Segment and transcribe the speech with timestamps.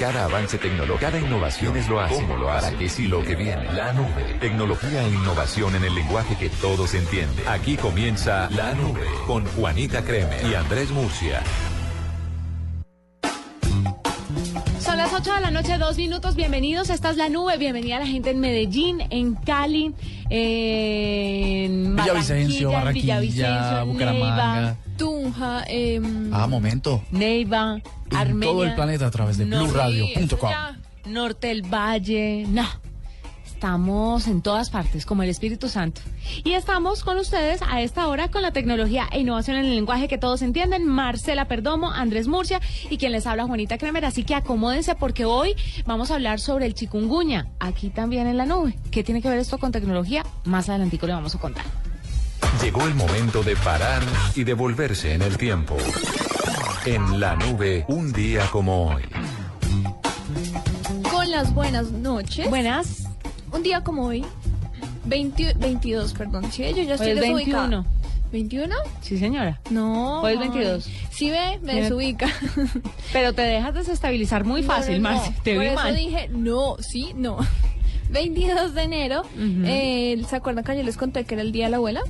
[0.00, 2.14] Cada avance tecnológico, cada innovación es lo hace.
[2.14, 2.68] ¿Cómo lo hace?
[2.68, 3.70] ¿Para qué sí lo que viene?
[3.74, 4.34] La nube.
[4.40, 7.46] Tecnología e innovación en el lenguaje que todos entienden.
[7.46, 11.42] Aquí comienza La Nube con Juanita Creme y Andrés Murcia.
[14.78, 16.34] Son las 8 de la noche, dos minutos.
[16.34, 16.88] Bienvenidos.
[16.88, 17.58] Esta es la nube.
[17.58, 19.94] Bienvenida a la gente en Medellín, en Cali,
[20.30, 24.54] en Villavicencio, Barranquilla, Barranquilla, en Villavicencio, Bucaramanga.
[24.54, 25.98] Neiva, Tunja, eh,
[26.30, 27.02] Ah, momento.
[27.10, 27.80] Neiva,
[28.10, 28.48] En Armenia.
[28.52, 30.50] todo el planeta a través de No, BlueRadio.com.
[31.06, 32.44] Norte del Valle.
[32.46, 32.66] No.
[33.46, 36.02] Estamos en todas partes, como el Espíritu Santo.
[36.44, 40.06] Y estamos con ustedes a esta hora con la tecnología e innovación en el lenguaje
[40.06, 40.86] que todos entienden.
[40.86, 42.60] Marcela Perdomo, Andrés Murcia
[42.90, 44.04] y quien les habla Juanita Kremer.
[44.04, 45.54] Así que acomódense porque hoy
[45.86, 48.76] vamos a hablar sobre el chikungunya, aquí también en la nube.
[48.90, 50.24] ¿Qué tiene que ver esto con tecnología?
[50.44, 51.64] Más adelantico le vamos a contar.
[52.62, 54.02] Llegó el momento de parar
[54.34, 55.76] y devolverse en el tiempo.
[56.86, 59.02] En la nube, un día como hoy.
[61.10, 62.48] con las buenas noches.
[62.48, 63.04] Buenas.
[63.52, 64.24] Un día como hoy,
[65.04, 66.50] 20 22, perdón.
[66.52, 67.84] Sí, yo ya estoy Hoy es desubicada.
[68.32, 68.70] 21.
[68.70, 68.74] ¿21?
[69.02, 69.60] Sí, señora.
[69.70, 70.20] No.
[70.22, 70.48] Hoy es ay.
[70.50, 70.88] 22.
[71.10, 72.28] Sí ve, me desubica.
[73.12, 75.22] Pero te dejas desestabilizar muy fácil, No, no, no.
[75.22, 75.42] Marcia.
[75.42, 75.96] Te Por vi eso mal.
[75.96, 77.38] dije, no, sí, no.
[78.10, 81.70] 22 de enero, eh, ¿se acuerdan que yo les conté que era el Día de
[81.70, 82.02] la Abuela?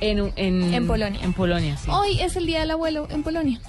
[0.00, 1.20] En, en, En Polonia.
[1.22, 1.90] En Polonia, sí.
[1.90, 3.60] Hoy es el Día del Abuelo en Polonia.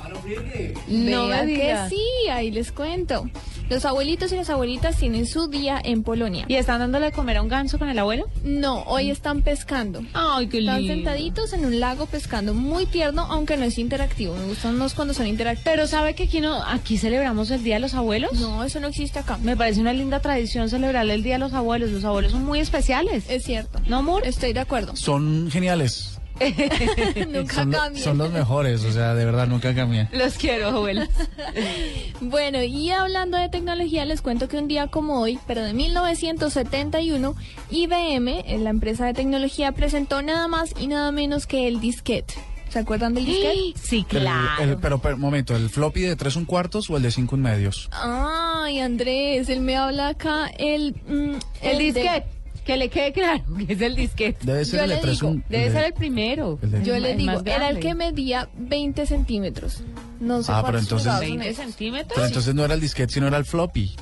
[0.88, 1.90] No Vea me que digas.
[1.90, 3.30] sí, ahí les cuento.
[3.70, 6.46] Los abuelitos y las abuelitas tienen su día en Polonia.
[6.50, 8.26] ¿Y están dándole de comer a un ganso con el abuelo?
[8.44, 10.02] No, hoy están pescando.
[10.14, 10.76] Ay, qué lindo.
[10.78, 14.36] Están sentaditos en un lago pescando, muy tierno, aunque no es interactivo.
[14.36, 15.64] Me gustan los cuando son interactivos.
[15.64, 18.34] Pero ¿sabe que aquí, no, aquí celebramos el Día de los Abuelos?
[18.34, 19.38] No, eso no existe acá.
[19.38, 21.92] Me parece una linda tradición celebrar el Día de los Abuelos.
[21.92, 23.24] Los abuelos son muy especiales.
[23.30, 23.80] Es cierto.
[23.88, 24.26] ¿No, amor?
[24.26, 24.96] Estoy de acuerdo.
[24.98, 26.20] Son geniales.
[27.30, 30.10] Nunca Son, son los mejores, o sea, de verdad, nunca cambian.
[30.12, 31.08] Los quiero, abuelos.
[32.22, 37.36] Bueno, y hablando de tecnología, les cuento que un día como hoy, pero de 1971,
[37.72, 42.36] IBM, eh, la empresa de tecnología, presentó nada más y nada menos que el disquete.
[42.70, 43.74] ¿Se acuerdan del disquete?
[43.82, 44.64] Sí, claro.
[44.64, 47.42] el- pero, pero, momento, ¿el floppy de 3 un cuartos o el de 5 un
[47.42, 47.90] medios?
[47.92, 50.94] Ay, Andrés, él me habla acá el...
[51.08, 52.26] mm, el disquete.
[52.66, 54.38] Que le quede claro que es el disquete.
[54.46, 55.44] Debe ser Yo el de le 3 digo, un...
[55.50, 56.60] Debe el ser el primero.
[56.62, 59.82] el de- Yo le digo, era el que medía 20 centímetros.
[60.20, 61.64] No sé Ah, pero entonces- pulgadas son 20 esos.
[61.66, 62.12] centímetros.
[62.14, 63.96] Pero entonces no era el disquete, sino era el floppy,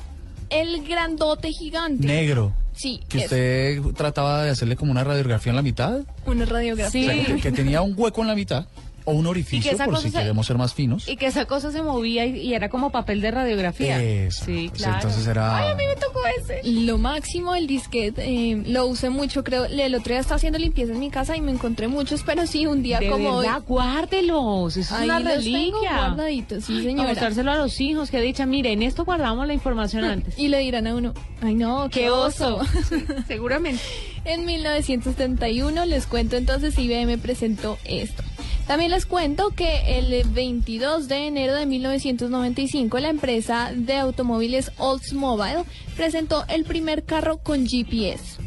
[0.50, 2.06] El grandote gigante.
[2.06, 2.52] negro.
[2.72, 6.00] Sí, Que es usted trataba de hacerle como una radiografía en la mitad.
[6.26, 6.90] una radiografía.
[6.90, 7.08] Sí.
[7.08, 8.66] O sea, que, que tenía un hueco en la mitad
[9.10, 11.08] o un orificio, por si se- queremos ser más finos.
[11.08, 14.02] Y que esa cosa se movía y, y era como papel de radiografía.
[14.02, 14.44] Eso.
[14.46, 14.94] Sí, Pues claro.
[14.96, 15.56] Entonces era...
[15.56, 16.60] Ay, a mí me tocó ese.
[16.64, 19.64] Lo máximo el disquete, eh, lo usé mucho, creo.
[19.66, 22.66] El otro día estaba haciendo limpieza en mi casa y me encontré muchos, pero sí,
[22.66, 23.64] un día De como verdad, hoy.
[23.68, 24.76] guárdelos.
[24.76, 25.96] Eso es Ahí una los tengo reliquia.
[25.96, 27.08] guardaditos, sí, señora.
[27.08, 30.38] mostrárselo a los hijos, que dicha, mire, en esto guardamos la información antes.
[30.38, 32.56] Y le dirán a uno, ay no, qué, ¡Qué oso.
[32.58, 32.66] oso!
[33.26, 33.80] Seguramente.
[34.24, 38.22] En 1971 les cuento entonces IBM presentó esto.
[38.70, 45.64] También les cuento que el 22 de enero de 1995 la empresa de automóviles Oldsmobile
[45.96, 48.40] presentó el primer carro con GPS.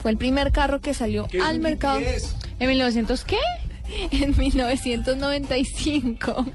[0.00, 2.00] Fue el primer carro que salió al mercado
[2.58, 3.36] ¿En 1900 qué?
[4.12, 6.46] en 1995.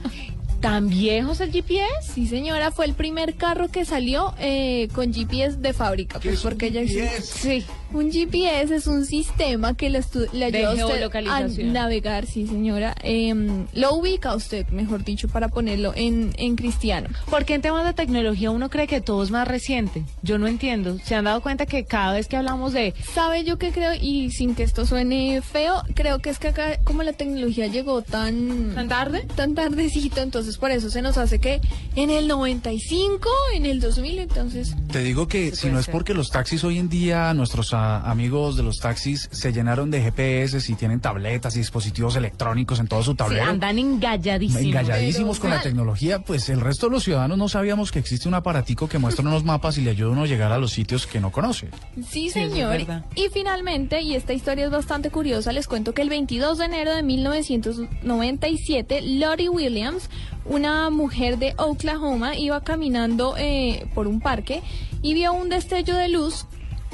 [0.59, 2.13] ¿Tan viejos el GPS?
[2.15, 6.19] Sí, señora, fue el primer carro que salió eh, con GPS de fábrica.
[6.19, 7.21] Pues porque ya existe.
[7.21, 7.63] Sí.
[7.93, 10.01] Un GPS es un sistema que le,
[10.33, 12.95] le ayuda a usted a navegar, sí señora.
[13.03, 17.09] Em, lo ubica a usted, mejor dicho, para ponerlo en, en cristiano.
[17.29, 20.03] Porque en temas de tecnología uno cree que todo es más reciente.
[20.21, 20.97] Yo no entiendo.
[21.03, 22.93] ¿Se han dado cuenta que cada vez que hablamos de...
[23.13, 23.93] ¿Sabe yo qué creo?
[23.93, 28.01] Y sin que esto suene feo, creo que es que acá como la tecnología llegó
[28.01, 28.73] tan...
[28.73, 29.27] ¿Tan tarde?
[29.35, 31.59] Tan tardecito, entonces por eso se nos hace que
[31.95, 34.75] en el 95, en el 2000, entonces...
[34.91, 35.91] Te digo que si no es ser.
[35.91, 40.59] porque los taxis hoy en día, nuestros amigos de los taxis se llenaron de GPS
[40.71, 43.45] y tienen tabletas y dispositivos electrónicos en todo su Sí, tablero.
[43.45, 44.61] andan engalladísimos.
[44.63, 48.27] engalladísimos Pero con la tecnología, pues el resto de los ciudadanos no sabíamos que existe
[48.27, 50.71] un aparatico que muestra unos mapas y le ayuda a uno a llegar a los
[50.71, 51.69] sitios que no conoce.
[52.09, 52.81] Sí, señor.
[53.15, 56.95] y finalmente, y esta historia es bastante curiosa, les cuento que el 22 de enero
[56.95, 60.09] de 1997, Lottie Williams,
[60.45, 64.61] una mujer de Oklahoma, iba caminando eh, por un parque
[65.01, 66.45] y vio un destello de luz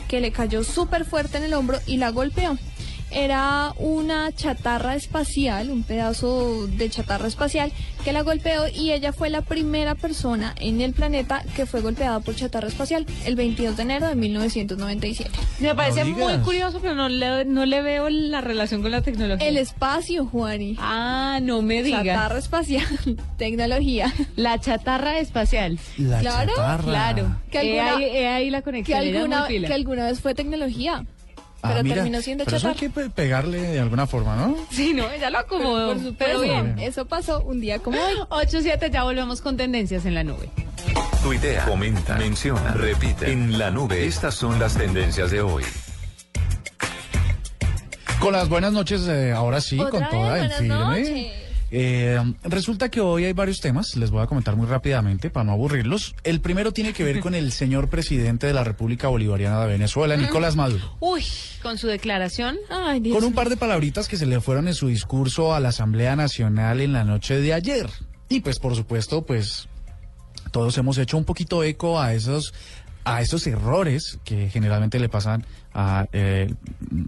[0.07, 2.57] que le cayó súper fuerte en el hombro y la golpeó.
[3.11, 7.71] Era una chatarra espacial, un pedazo de chatarra espacial
[8.03, 12.19] que la golpeó y ella fue la primera persona en el planeta que fue golpeada
[12.19, 15.29] por chatarra espacial el 22 de enero de 1997.
[15.59, 19.01] Me parece No muy curioso, pero no le, no le veo la relación con la
[19.01, 19.47] tecnología.
[19.47, 20.75] El espacio, Juani.
[20.79, 22.03] Ah, no me digas.
[22.05, 22.85] Chatarra espacial,
[23.37, 24.13] tecnología.
[24.35, 25.79] La chatarra espacial.
[25.97, 26.83] La Claro, chatarra.
[26.83, 27.35] Claro.
[27.51, 29.01] Que He alguna- ahí, he ahí la Que conexión.
[29.03, 31.05] es alguna, que alguna vez fue tecnología,
[31.67, 34.55] Ah, pero mira, terminó siendo pero eso hay que pe- pegarle de alguna forma, ¿no?
[34.71, 35.87] Sí, no, ella lo acomodó.
[35.93, 36.79] Por supuesto, pero bien.
[36.79, 38.13] eso pasó un día como hoy.
[38.47, 40.49] 8-7, ya volvemos con tendencias en la nube.
[41.23, 43.31] Tuitea, comenta, menciona, repite.
[43.31, 45.63] En la nube, estas son las tendencias de hoy.
[48.19, 50.75] Con las buenas noches, eh, ahora sí, con toda en buenas firme.
[50.75, 51.31] noches.
[51.69, 55.51] Eh, resulta que hoy hay varios temas, les voy a comentar muy rápidamente para no
[55.51, 56.15] aburrirlos.
[56.23, 60.15] El primero tiene que ver con el señor presidente de la República Bolivariana de Venezuela,
[60.15, 60.95] Nicolás Maduro.
[60.99, 61.23] Uy,
[61.61, 62.57] con su declaración.
[62.69, 65.59] Ay, Dios Con un par de palabritas que se le fueron en su discurso a
[65.59, 67.89] la Asamblea Nacional en la noche de ayer.
[68.29, 69.67] Y pues por supuesto, pues
[70.51, 72.53] todos hemos hecho un poquito eco a esos
[73.03, 76.53] a esos errores que generalmente le pasan a, eh,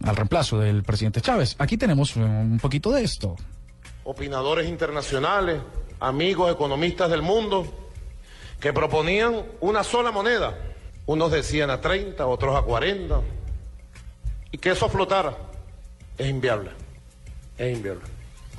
[0.03, 1.57] al reemplazo del presidente Chávez.
[1.59, 3.35] Aquí tenemos un poquito de esto.
[4.09, 5.61] Opinadores internacionales,
[5.99, 7.67] amigos economistas del mundo,
[8.59, 10.57] que proponían una sola moneda.
[11.05, 13.21] Unos decían a 30, otros a 40.
[14.51, 15.37] Y que eso flotara.
[16.17, 16.71] Es inviable.
[17.55, 18.01] Es inviable.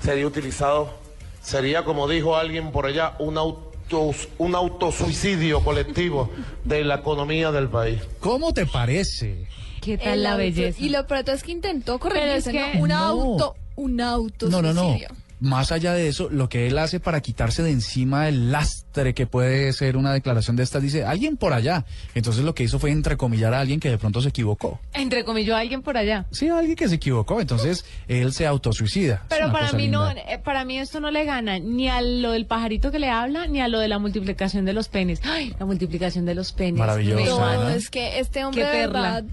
[0.01, 0.95] Sería utilizado,
[1.43, 6.31] sería como dijo alguien por allá, un, auto, un autosuicidio colectivo
[6.65, 8.01] de la economía del país.
[8.21, 9.49] ¿Cómo te parece?
[9.81, 10.81] ¿Qué tal El la auto- belleza?
[10.81, 12.83] Y lo peor es que intentó corregirse, Pero es que- ¿no?
[12.85, 12.97] Un No.
[12.99, 14.97] auto, un auto No, no, no.
[15.41, 19.27] Más allá de eso, lo que él hace para quitarse de encima el lastre que
[19.27, 21.85] puede ser una declaración de estas, dice, alguien por allá.
[22.15, 24.81] Entonces lo que hizo fue entrecomillar a alguien que de pronto se equivocó.
[24.93, 26.27] Entre comillas, alguien por allá.
[26.31, 29.25] Sí, alguien que se equivocó, entonces él se autosuicida.
[29.29, 30.23] Pero para mí no, linda.
[30.29, 33.47] eh, para mí esto no le gana ni a lo del pajarito que le habla,
[33.47, 35.21] ni a lo de la multiplicación de los penes.
[35.25, 36.79] Ay, la multiplicación de los penes.
[36.79, 37.69] Maravilloso, ¿no?
[37.71, 39.25] Es que este hombre Qué de verdad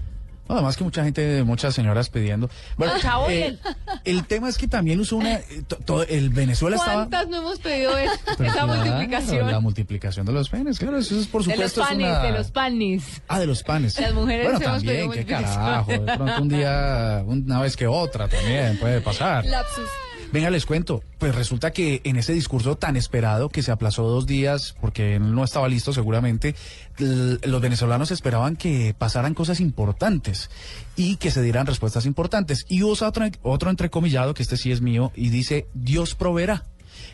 [0.48, 2.48] Además que mucha gente, muchas señoras pidiendo.
[2.76, 3.58] Bueno, Ah, eh,
[4.04, 5.34] el tema es que también usó una...
[5.34, 6.94] eh, to- todo- el Venezuela estaba...
[7.06, 7.92] ¿Cuántas no hemos pedido?
[8.36, 9.50] Pero esa claro, multiplicación?
[9.50, 11.82] La multiplicación de los penes, claro, eso es por de los supuesto.
[11.82, 13.22] es panes, una- de los panes.
[13.28, 14.00] Ah, de los panes.
[14.00, 15.90] Las mujeres Bueno, hemos también, pedido qué carajo.
[15.92, 19.44] De pronto un día, una vez que otra también puede pasar.
[19.44, 19.84] lapsus.
[20.30, 21.02] Venga, les cuento.
[21.18, 25.42] Pues resulta que en ese discurso tan esperado que se aplazó dos días porque no
[25.42, 26.54] estaba listo seguramente,
[26.98, 30.50] los venezolanos esperaban que pasaran cosas importantes
[30.96, 32.66] y que se dieran respuestas importantes.
[32.68, 36.64] Y usa otro, otro entrecomillado, que este sí es mío, y dice, Dios proveerá.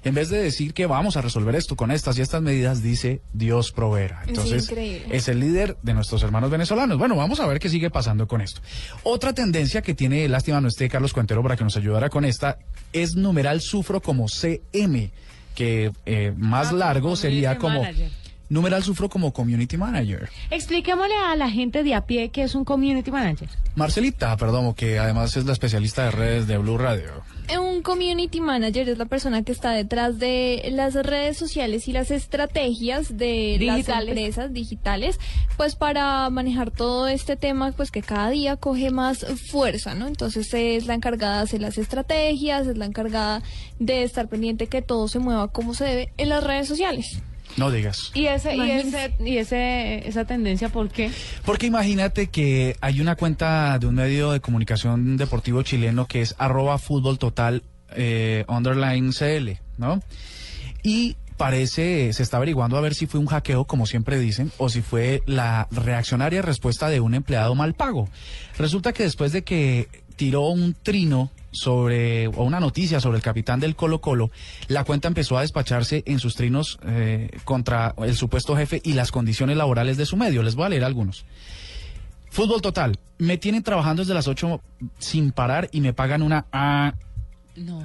[0.05, 3.21] En vez de decir que vamos a resolver esto con estas y estas medidas, dice
[3.33, 4.23] Dios proveerá.
[4.23, 4.73] Es Entonces,
[5.11, 6.99] es el líder de nuestros hermanos venezolanos.
[6.99, 8.61] Bueno, vamos a ver qué sigue pasando con esto.
[9.03, 12.59] Otra tendencia que tiene, lástima no esté Carlos Cuentero para que nos ayudara con esta,
[12.93, 15.11] es numeral sufro como CM,
[15.55, 17.83] que eh, más Ah, largo como sería como...
[17.83, 18.24] manager.
[18.49, 20.29] Numeral sufro como community manager.
[20.51, 23.49] Expliquémosle a la gente de a pie que es un community manager.
[23.75, 27.11] Marcelita, perdón, que además es la especialista de redes de Blue Radio.
[27.61, 32.11] Un community manager es la persona que está detrás de las redes sociales y las
[32.11, 35.19] estrategias de las empresas digitales,
[35.57, 40.07] pues para manejar todo este tema, pues que cada día coge más fuerza, ¿no?
[40.07, 43.43] Entonces es la encargada de hacer las estrategias, es la encargada
[43.79, 47.23] de estar pendiente que todo se mueva como se debe en las redes sociales.
[47.57, 48.11] No digas.
[48.15, 51.11] Y ese, y ese, y ese, esa tendencia, ¿por qué?
[51.45, 56.35] Porque imagínate que hay una cuenta de un medio de comunicación deportivo chileno que es
[56.39, 57.63] arroba fútbol total
[57.97, 60.03] eh, underline CL, ¿no?
[60.83, 64.69] Y parece, se está averiguando a ver si fue un hackeo, como siempre dicen, o
[64.69, 68.09] si fue la reaccionaria respuesta de un empleado mal pago.
[68.59, 73.61] Resulta que después de que tiró un trino sobre, o una noticia sobre el capitán
[73.61, 74.31] del Colo Colo,
[74.69, 79.11] la cuenta empezó a despacharse en sus trinos eh, contra el supuesto jefe y las
[79.11, 80.43] condiciones laborales de su medio.
[80.43, 81.25] Les voy a leer algunos.
[82.31, 82.99] Fútbol total.
[83.19, 84.61] Me tienen trabajando desde las 8
[84.99, 86.47] sin parar y me pagan una...
[86.53, 86.95] ah.
[87.57, 87.83] No.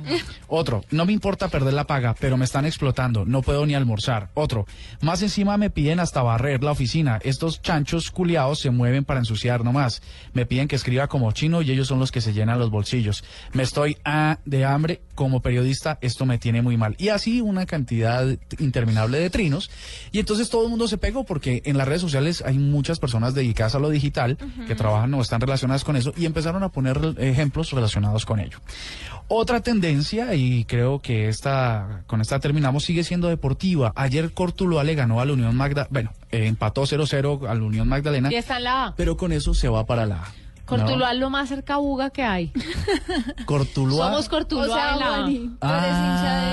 [0.47, 4.29] Otro, no me importa perder la paga, pero me están explotando, no puedo ni almorzar.
[4.33, 4.65] Otro,
[5.01, 7.19] más encima me piden hasta barrer la oficina.
[7.23, 10.01] Estos chanchos culiados se mueven para ensuciar nomás.
[10.33, 13.23] Me piden que escriba como chino y ellos son los que se llenan los bolsillos.
[13.53, 16.95] Me estoy ah, de hambre como periodista, esto me tiene muy mal.
[16.97, 19.69] Y así una cantidad interminable de trinos.
[20.11, 23.33] Y entonces todo el mundo se pegó porque en las redes sociales hay muchas personas
[23.33, 27.15] dedicadas a lo digital que trabajan o están relacionadas con eso y empezaron a poner
[27.17, 28.59] ejemplos relacionados con ello.
[29.31, 33.93] Otra tendencia, y creo que esta, con esta terminamos, sigue siendo deportiva.
[33.95, 37.87] Ayer Cortuluá le ganó a la Unión Magda, bueno, eh, empató 0-0 a la Unión
[37.87, 38.95] Magdalena, Y está en la A.
[38.95, 40.33] pero con eso se va para la A.
[40.69, 42.51] Cortuluá es lo más cerca a Buga que hay.
[43.45, 44.07] Cortuluá.
[44.07, 46.05] Somos O Cortuluá sea, en la- Juani, tú eres Ah,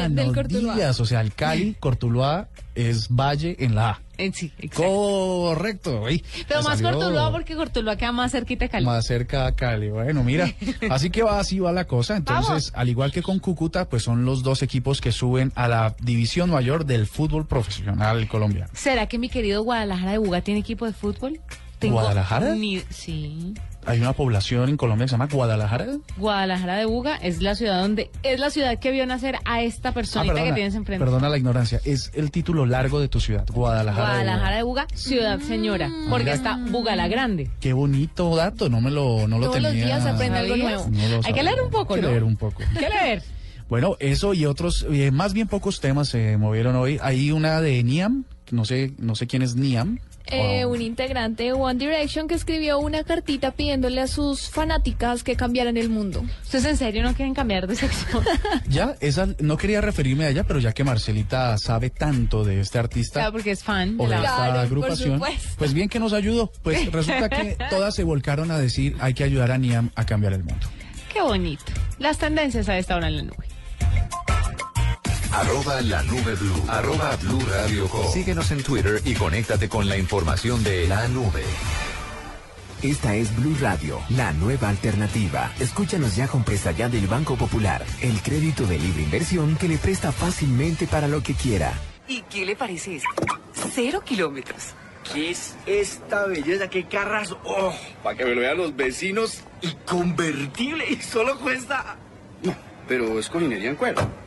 [0.05, 0.75] hincha de- del no Cortuluá.
[0.75, 4.01] digas, o sea, el Cali, Cortuluá es Valle en la A.
[4.19, 4.83] En sí, exacto.
[4.83, 6.01] Correcto.
[6.05, 8.87] uy, Pero más salió Cortuluá porque Cortuluá queda más cerquita de Cali.
[8.87, 9.91] Más cerca a Cali.
[9.91, 10.51] Bueno, mira,
[10.91, 12.17] así que va, así va la cosa.
[12.17, 12.73] Entonces, Vamos.
[12.75, 16.51] al igual que con Cúcuta, pues son los dos equipos que suben a la división
[16.51, 18.71] mayor del fútbol profesional colombiano.
[18.73, 21.41] ¿Será que mi querido Guadalajara de Buga tiene equipo de fútbol?
[21.81, 22.55] ¿Guadalajara?
[22.55, 23.55] ni- sí.
[23.89, 25.87] Hay una población en Colombia que se llama Guadalajara.
[26.17, 29.93] Guadalajara de Buga es la ciudad donde es la ciudad que vio nacer a esta
[29.93, 31.05] personita que tienes enfrente.
[31.05, 31.81] Ah, perdona la ignorancia.
[31.85, 34.09] Es el título largo de tu ciudad, Guadalajara.
[34.19, 34.87] de Guadalajara de Buga.
[34.87, 36.35] Buga, ciudad señora, porque Mira.
[36.35, 37.49] está Buga la Grande.
[37.61, 39.87] Qué bonito dato, no me lo, no lo Todos los tenía.
[39.87, 40.89] días se aprende algo nuevo.
[40.91, 42.11] No lo Hay que leer un poco, Hay que ¿no?
[42.11, 42.63] leer un poco.
[42.77, 43.23] ¿Qué leer?
[43.69, 46.99] Bueno, eso y otros, eh, más bien pocos temas se movieron hoy.
[47.03, 49.99] Hay una de Niam, no sé, no sé quién es Niam.
[50.29, 55.37] Eh, un integrante de One Direction que escribió una cartita pidiéndole a sus fanáticas que
[55.37, 56.25] cambiaran el mundo.
[56.43, 58.23] ¿Ustedes en serio no quieren cambiar de sexo?
[58.69, 62.79] Ya, esa, no quería referirme a ella, pero ya que Marcelita sabe tanto de este
[62.79, 64.17] artista Claro, porque es fan o de la...
[64.17, 65.23] esta Claro, agrupación,
[65.57, 66.51] pues bien que nos ayudó.
[66.63, 70.33] Pues resulta que todas se volcaron a decir hay que ayudar a Niam a cambiar
[70.33, 70.67] el mundo.
[71.13, 71.65] Qué bonito.
[71.99, 73.47] Las tendencias a esta hora en la nube.
[75.37, 76.65] Arroba la nube blue.
[76.67, 78.11] Arroba blue radio com.
[78.11, 81.45] Síguenos en Twitter y conéctate con la información de la nube.
[82.83, 85.53] Esta es Blue Radio, la nueva alternativa.
[85.61, 89.77] Escúchanos ya con Presta Ya del Banco Popular, el crédito de libre inversión que le
[89.77, 91.75] presta fácilmente para lo que quiera.
[92.09, 93.09] ¿Y qué le parece eso?
[93.75, 94.73] Cero kilómetros.
[95.13, 96.69] ¿Qué es esta belleza?
[96.71, 97.37] ¿Qué carras?
[97.45, 97.75] ¡Oh!
[98.03, 99.41] Para que me lo vean los vecinos.
[99.61, 100.87] Y convertible.
[100.89, 101.97] Y solo cuesta.
[102.43, 102.57] No,
[102.89, 104.26] pero es colinería en cuero.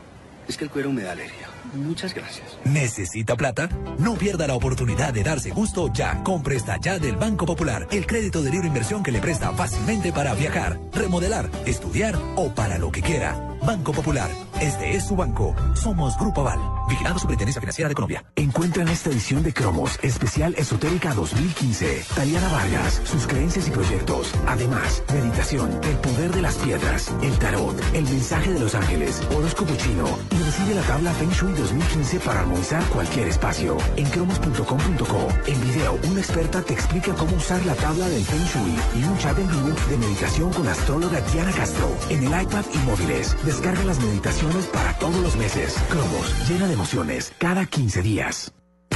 [0.50, 1.48] Es que el cuero me da alergia.
[1.74, 2.58] Muchas gracias.
[2.64, 3.68] ¿Necesita plata?
[4.00, 6.24] No pierda la oportunidad de darse gusto ya.
[6.24, 7.86] con Presta Ya del Banco Popular.
[7.92, 12.78] El crédito de libre inversión que le presta fácilmente para viajar, remodelar, estudiar o para
[12.78, 13.36] lo que quiera.
[13.66, 14.30] Banco Popular.
[14.60, 15.54] Este es su banco.
[15.74, 16.58] Somos Grupo Aval.
[16.88, 18.24] Vigilado Superintendencia Financiera de Colombia.
[18.36, 24.32] Encuentra en esta edición de Cromos, especial esotérica 2015, Taliana Vargas, sus creencias y proyectos.
[24.46, 29.74] Además, meditación, el poder de las piedras, el tarot, el mensaje de los ángeles, horóscopo
[29.76, 33.76] chino y recibe la tabla Feng Shui 2015 para armonizar cualquier espacio.
[33.96, 39.00] En cromos.com.co, en video, una experta te explica cómo usar la tabla del Feng Shui
[39.00, 42.78] y un chat en vivo de meditación con astróloga Diana Castro en el iPad y
[42.78, 43.36] móviles.
[43.50, 45.76] Descarga las meditaciones para todos los meses.
[45.88, 48.52] Cromos, llena de emociones, cada 15 días.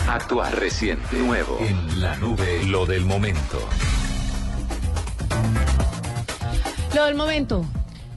[0.08, 1.58] Actuar reciente, nuevo.
[1.58, 3.58] En la nube, lo del momento.
[6.94, 7.64] Lo del momento.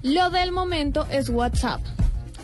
[0.03, 1.81] Lo del momento es WhatsApp.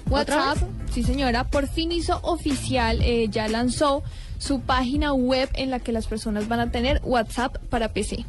[0.09, 4.01] ¿Otra WhatsApp, sí señora, por fin hizo oficial, eh, ya lanzó
[4.39, 8.25] su página web en la que las personas van a tener WhatsApp para PC.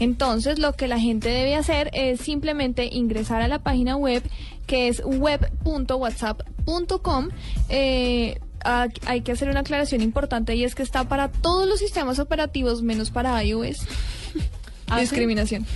[0.00, 4.24] Entonces, lo que la gente debe hacer es simplemente ingresar a la página web
[4.66, 7.28] que es web.whatsapp.com.
[7.68, 12.18] Eh, hay que hacer una aclaración importante y es que está para todos los sistemas
[12.18, 13.86] operativos menos para iOS.
[14.88, 15.02] ¿Ah, sí?
[15.02, 15.66] Discriminación.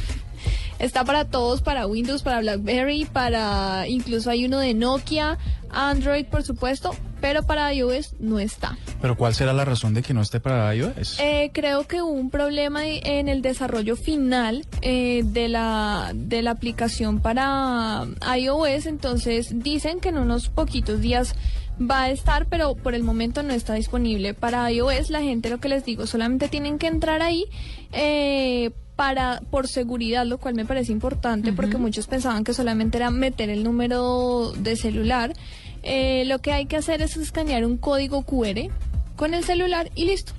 [0.78, 5.38] Está para todos, para Windows, para BlackBerry, para incluso hay uno de Nokia,
[5.70, 8.76] Android, por supuesto, pero para iOS no está.
[9.00, 11.18] Pero ¿cuál será la razón de que no esté para iOS?
[11.20, 16.52] Eh, creo que hubo un problema en el desarrollo final eh, de la de la
[16.52, 18.06] aplicación para
[18.36, 21.34] iOS, entonces dicen que en unos poquitos días
[21.78, 25.10] va a estar, pero por el momento no está disponible para iOS.
[25.10, 27.44] La gente, lo que les digo, solamente tienen que entrar ahí.
[27.92, 33.12] Eh, para por seguridad, lo cual me parece importante porque muchos pensaban que solamente era
[33.12, 35.34] meter el número de celular.
[35.82, 38.70] Eh, lo que hay que hacer es escanear un código QR
[39.16, 40.32] con el celular y listo.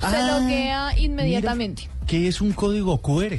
[0.00, 1.82] Se Ah, loguea inmediatamente.
[1.88, 3.38] mira, ¿Qué es un código QR?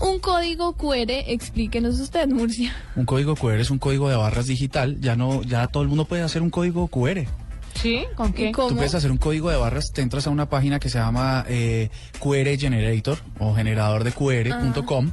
[0.00, 2.74] Un código QR, explíquenos usted, Murcia.
[2.96, 4.98] Un código QR es un código de barras digital.
[5.00, 7.26] Ya no, ya todo el mundo puede hacer un código QR.
[7.84, 8.04] ¿Sí?
[8.16, 8.50] ¿Con qué?
[8.50, 8.68] ¿Cómo?
[8.70, 11.44] Tú puedes hacer un código de barras, te entras a una página que se llama
[11.48, 15.10] eh, QR Generator o generador de QR.com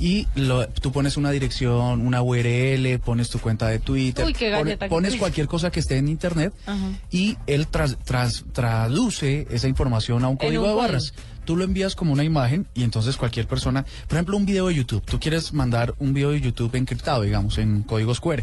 [0.00, 4.46] y lo- tú pones una dirección, una URL, pones tu cuenta de Twitter, Uy, qué
[4.50, 6.78] pone- galleta que pones cualquier cosa que esté en internet Ajá.
[7.10, 10.76] y él tras- tras- traduce esa información a un código un de código.
[10.88, 11.12] barras.
[11.44, 14.76] Tú lo envías como una imagen y entonces cualquier persona, por ejemplo, un video de
[14.76, 18.42] YouTube, tú quieres mandar un video de YouTube encriptado, digamos, en códigos QR.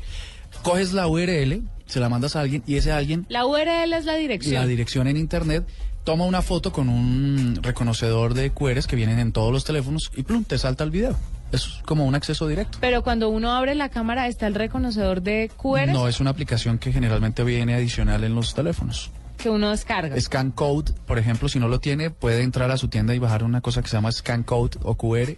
[0.61, 4.15] Coges la URL, se la mandas a alguien y ese alguien La URL es la
[4.15, 4.55] dirección.
[4.61, 5.65] la dirección en internet,
[6.03, 10.23] toma una foto con un reconocedor de QRs que vienen en todos los teléfonos y
[10.23, 11.15] plum, te salta el video.
[11.51, 12.77] Es como un acceso directo.
[12.79, 16.77] Pero cuando uno abre la cámara está el reconocedor de QR No es una aplicación
[16.77, 19.11] que generalmente viene adicional en los teléfonos.
[19.37, 20.19] que uno descarga.
[20.21, 23.43] Scan Code, por ejemplo, si no lo tiene, puede entrar a su tienda y bajar
[23.43, 25.35] una cosa que se llama Scan Code o QR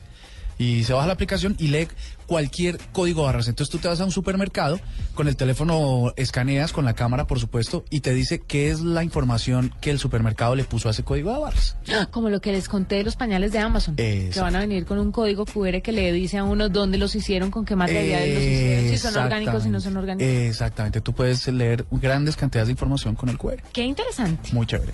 [0.57, 1.88] Y se baja la aplicación y lee
[2.25, 3.48] cualquier código de barras.
[3.48, 4.79] Entonces tú te vas a un supermercado,
[5.13, 9.03] con el teléfono escaneas con la cámara, por supuesto, y te dice qué es la
[9.03, 11.77] información que el supermercado le puso a ese código de barras.
[12.12, 13.95] Como lo que les conté de los pañales de Amazon.
[13.95, 14.41] Que Exacto.
[14.41, 17.51] van a venir con un código QR que le dice a uno dónde los hicieron,
[17.51, 20.33] con qué materiales los hicieron, si son orgánicos, si no son orgánicos.
[20.33, 23.62] Exactamente, tú puedes leer grandes cantidades de información con el QR.
[23.72, 24.50] Qué interesante.
[24.53, 24.93] Muy chévere.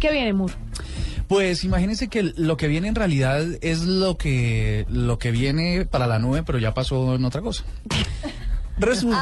[0.00, 0.54] ¿Qué viene, Moore?
[1.28, 6.06] Pues imagínense que lo que viene en realidad es lo que lo que viene para
[6.08, 7.62] la nube, pero ya pasó en otra cosa.
[8.78, 9.18] Resulta,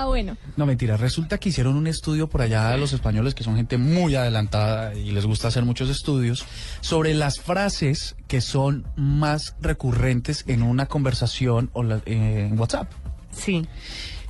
[0.00, 0.38] Ah, bueno.
[0.56, 4.14] no mentira, resulta que hicieron un estudio por allá los españoles que son gente muy
[4.14, 6.46] adelantada y les gusta hacer muchos estudios
[6.80, 12.90] sobre las frases que son más recurrentes en una conversación o la- eh, en WhatsApp.
[13.32, 13.66] Sí.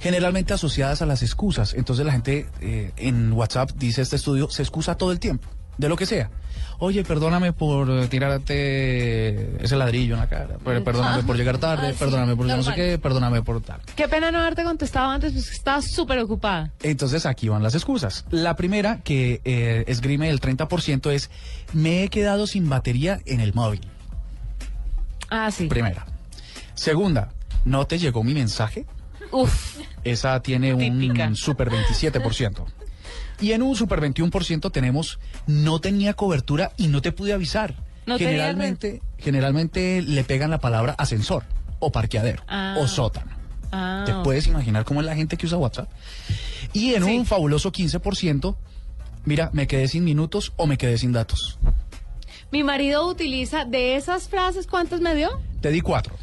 [0.01, 1.75] Generalmente asociadas a las excusas.
[1.75, 5.47] Entonces la gente eh, en WhatsApp, dice este estudio, se excusa todo el tiempo,
[5.83, 6.31] de lo que sea.
[6.79, 10.59] Oye, perdóname por tirarte ese ladrillo en la cara.
[10.59, 11.89] per- Perdóname por llegar tarde.
[11.89, 12.87] Ah, sí, perdóname por yo no sé normal.
[12.91, 12.99] qué.
[12.99, 13.81] Perdóname por tal.
[13.95, 16.73] Qué pena no haberte contestado antes, pues estaba súper ocupada.
[16.83, 18.25] Entonces aquí van las excusas.
[18.31, 21.31] La primera que eh, esgrime el 30% es
[21.73, 23.81] me he quedado sin batería en el móvil.
[25.31, 25.67] Ah, sí.
[25.67, 26.05] Primera.
[26.75, 27.29] Segunda,
[27.65, 28.87] no te llegó mi mensaje.
[29.31, 29.79] Uf.
[30.05, 31.27] Esa tiene Típica.
[31.29, 32.65] un super 27%.
[33.43, 37.75] Y en un super 21% tenemos no tenía cobertura y no te pude avisar.
[38.07, 41.45] No generalmente, generalmente le pegan la palabra ascensor
[41.81, 42.77] o parqueadero Ah.
[42.79, 43.33] o sótano.
[43.73, 44.05] Ah.
[44.07, 45.89] Te puedes imaginar cómo es la gente que usa WhatsApp.
[46.73, 47.11] Y en Sí.
[47.19, 48.57] un fabuloso 15%,
[49.25, 51.59] mira, me quedé sin minutos o me quedé sin datos.
[52.51, 55.31] Mi marido utiliza, de esas frases, ¿cuántas me dio?
[55.61, 56.15] Te di cuatro.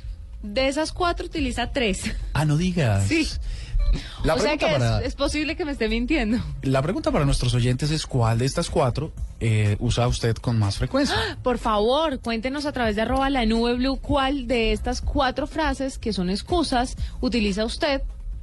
[0.43, 2.03] De esas cuatro utiliza tres.
[2.33, 3.05] Ah, no digas.
[3.07, 3.27] Sí.
[4.23, 6.37] La o sea pregunta que es- para- es, posible que me esté mintiendo.
[6.61, 10.77] La pregunta para nuestros oyentes es cuál de estas cuatro eh, usa usted con más
[10.77, 11.15] frecuencia.
[11.43, 15.97] Por favor, cuéntenos a través de arroba la nube blue cuál de estas cuatro frases
[15.97, 18.01] que son excusas utiliza usted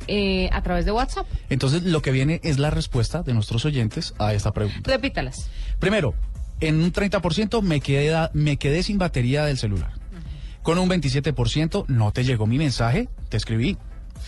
[0.09, 1.27] eh, a través de WhatsApp.
[1.51, 4.91] Entonces, lo que viene es la respuesta de nuestros oyentes a esta pregunta.
[4.91, 5.49] Repítalas.
[5.79, 6.15] Primero,
[6.61, 9.93] en un 30% me, queda, me quedé sin batería del celular.
[10.63, 13.77] Con un 27% no te llegó mi mensaje, te escribí.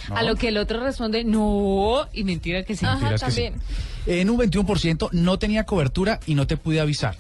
[0.09, 0.17] ¿No?
[0.17, 2.87] A lo que el otro responde, no, y mentira que sí.
[2.87, 3.51] Ajá, que sí.
[4.07, 7.17] En un 21% no tenía cobertura y no te pude avisar.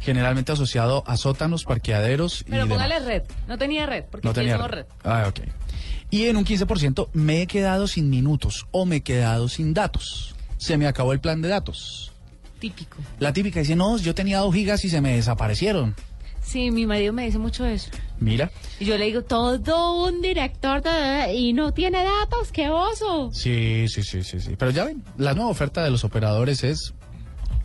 [0.00, 2.76] Generalmente asociado a sótanos, parqueaderos y Pero demás.
[2.76, 3.22] póngale red.
[3.48, 4.66] No tenía red, porque No tenía red.
[4.68, 4.86] red.
[5.04, 5.40] Ah, ok.
[6.10, 10.34] Y en un 15% me he quedado sin minutos o me he quedado sin datos.
[10.56, 12.12] Se me acabó el plan de datos.
[12.60, 12.96] Típico.
[13.18, 15.94] La típica dice, no, yo tenía dos gigas y se me desaparecieron.
[16.48, 17.90] Sí, mi marido me dice mucho eso.
[18.20, 23.30] Mira, Y yo le digo, todo un director de- y no tiene datos, qué oso.
[23.34, 24.56] sí, sí, sí, sí, sí.
[24.58, 26.94] Pero ya ven, la nueva oferta de los operadores es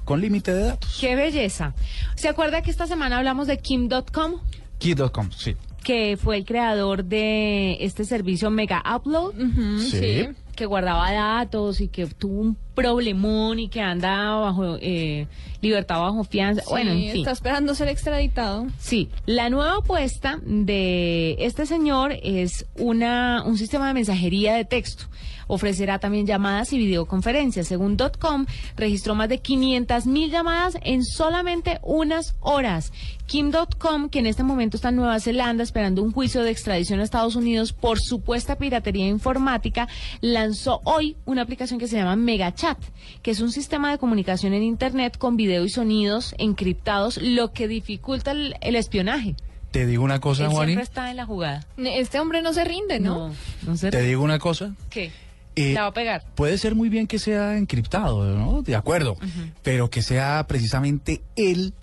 [0.04, 0.98] con límite de datos.
[1.00, 1.74] Qué belleza.
[2.16, 4.42] ¿Se acuerda que esta semana hablamos de Kim.com?
[4.80, 5.56] Key.com, sí.
[5.84, 9.34] que fue el creador de este servicio Mega Upload,
[9.80, 10.28] sí.
[10.56, 15.28] Que guardaba datos y que tuvo un problemón y que anda bajo eh,
[15.62, 16.64] libertad bajo fianza.
[16.70, 17.18] bueno, en fin.
[17.18, 18.68] está esperando ser extraditado.
[18.78, 25.06] Sí, la nueva apuesta de este señor es una, un sistema de mensajería de texto.
[25.48, 27.68] Ofrecerá también llamadas y videoconferencias.
[27.68, 32.92] Según .com, registró más de 500 mil llamadas en solamente unas horas.
[33.26, 37.04] Kim.com, que en este momento está en Nueva Zelanda esperando un juicio de extradición a
[37.04, 39.88] Estados Unidos por supuesta piratería informática,
[40.22, 42.78] lanzó hoy una aplicación que se llama MegaChat,
[43.22, 47.68] que es un sistema de comunicación en Internet con video y sonidos encriptados, lo que
[47.68, 49.36] dificulta el, el espionaje.
[49.72, 50.74] Te digo una cosa, Él Juani.
[50.74, 51.66] siempre está en la jugada.
[51.78, 53.30] Este hombre no se rinde, ¿no?
[53.30, 53.90] No, no sé.
[53.90, 54.76] Te digo una cosa.
[54.92, 55.12] ¿Qué?
[55.56, 56.24] Eh, ¿La va a pegar?
[56.36, 58.62] Puede ser muy bien que sea encriptado, ¿no?
[58.62, 59.18] De acuerdo.
[59.62, 61.74] Pero que sea precisamente él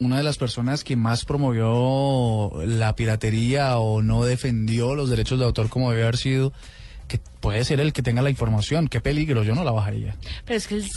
[0.00, 5.44] una de las personas que más promovió la piratería o no defendió los derechos de
[5.44, 6.52] autor como debe haber sido,
[7.12, 8.88] que puede ser el que tenga la información.
[8.88, 10.16] Qué peligro, yo no la bajaría.
[10.46, 10.90] Pero es que, el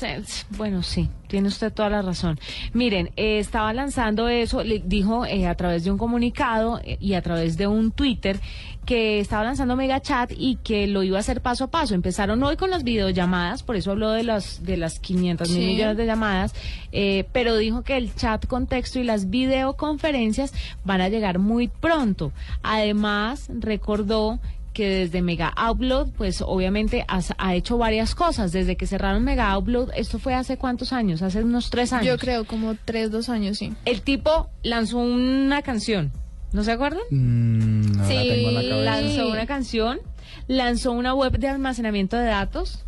[0.52, 2.40] bueno, sí, tiene usted toda la razón.
[2.72, 7.16] Miren, eh, estaba lanzando eso, le dijo eh, a través de un comunicado eh, y
[7.16, 8.40] a través de un Twitter
[8.86, 11.96] que estaba lanzando MegaChat y que lo iba a hacer paso a paso.
[11.96, 15.66] Empezaron hoy con las videollamadas, por eso habló de las, de las 500 mil Sí.
[15.66, 16.54] millones de llamadas,
[16.92, 20.54] eh, pero dijo que el chat con texto y las videoconferencias
[20.86, 22.32] van a llegar muy pronto.
[22.62, 24.40] Además, recordó
[24.76, 28.52] que desde Mega Upload, pues obviamente has- ha hecho varias cosas.
[28.52, 32.06] Desde que cerraron Mega Upload, esto fue hace cuántos años, hace unos tres años.
[32.06, 33.74] Yo creo como tres, dos años, sí.
[33.86, 36.12] El tipo lanzó una canción,
[36.54, 37.02] ¿no se acuerdan?
[37.10, 38.84] Mm, no la Sí, tengo en la cabeza.
[39.02, 40.00] Lanzó una canción,
[40.48, 42.86] lanzó una web de almacenamiento de datos,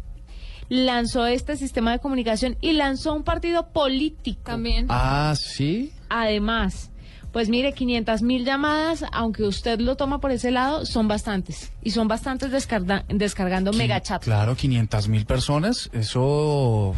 [0.69, 4.41] lanzó este sistema de comunicación y lanzó un partido político.
[4.43, 4.88] También.
[4.89, 5.91] Ah, sí.
[6.10, 6.91] Además,
[7.38, 11.71] Pues mire, 500 mil llamadas, aunque usted lo toma por ese lado, son bastantes.
[11.84, 14.23] Y son bastantes descarga- descargando Qui- megachat.
[14.23, 16.95] Claro, 500 mil personas, eso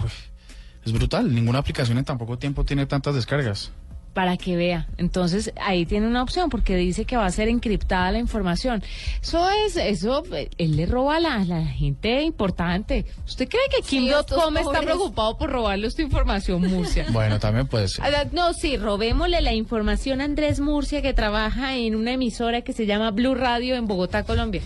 [0.86, 1.36] es brutal.
[1.36, 3.74] Ninguna aplicación en tan poco tiempo tiene tantas descargas.
[4.20, 4.86] Para que vea.
[4.98, 8.84] Entonces ahí tiene una opción porque dice que va a ser encriptada la información.
[9.22, 10.24] Eso es, eso,
[10.58, 13.06] él le roba a la, gente importante.
[13.26, 14.82] ¿Usted cree que Sí, Kim.com está pobres.
[14.82, 17.06] preocupado por robarle esta información, Murcia?
[17.14, 18.04] Bueno, también puede ser.
[18.04, 22.74] Ah, No, sí, robémosle la información a Andrés Murcia que trabaja en una emisora que
[22.74, 24.64] se llama Blue Radio en Bogotá, Colombia.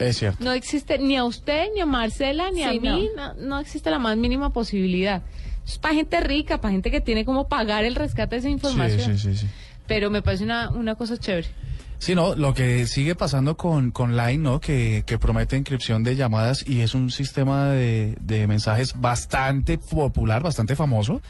[0.00, 0.42] Es cierto.
[0.42, 3.34] No existe ni a usted, ni a Marcela, ni a Sí, mí, no.
[3.34, 5.22] no existe la más mínima posibilidad.
[5.66, 8.52] Es para gente rica, para gente que tiene como pagar el rescate de esa Sí,
[8.54, 9.18] información.
[9.18, 9.46] sí, sí, sí.
[9.86, 11.48] Pero me parece una, una cosa chévere.
[11.98, 14.60] Sí, no, lo que sigue pasando con, con Line, ¿no?
[14.60, 20.42] Que, que promete inscripción de llamadas y es un sistema de, de mensajes bastante popular,
[20.42, 21.22] bastante famoso.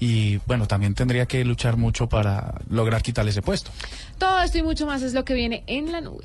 [0.00, 3.70] Y bueno, también tendría que luchar mucho para lograr quitarle ese puesto.
[4.18, 6.24] Todo esto y mucho más es lo que viene en la nube.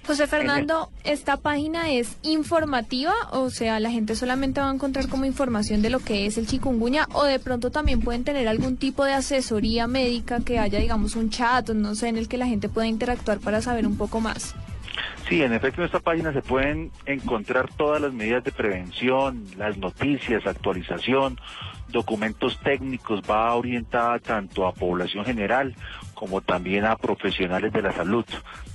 [0.08, 3.12] José Fernando, ¿esta página es informativa?
[3.30, 6.46] O sea, la gente solamente va a encontrar como información de lo que es el
[6.46, 11.14] chikungunya o de pronto también pueden tener algún tipo de asesoría médica que haya, digamos,
[11.14, 13.98] un chat, o no sé, en el que la gente pueda interactuar para saber un
[13.98, 14.54] poco más.
[15.28, 19.76] Sí, en efecto en esta página se pueden encontrar todas las medidas de prevención, las
[19.76, 21.38] noticias, actualización,
[21.88, 25.74] documentos técnicos, va orientada tanto a población general
[26.18, 28.24] como también a profesionales de la salud,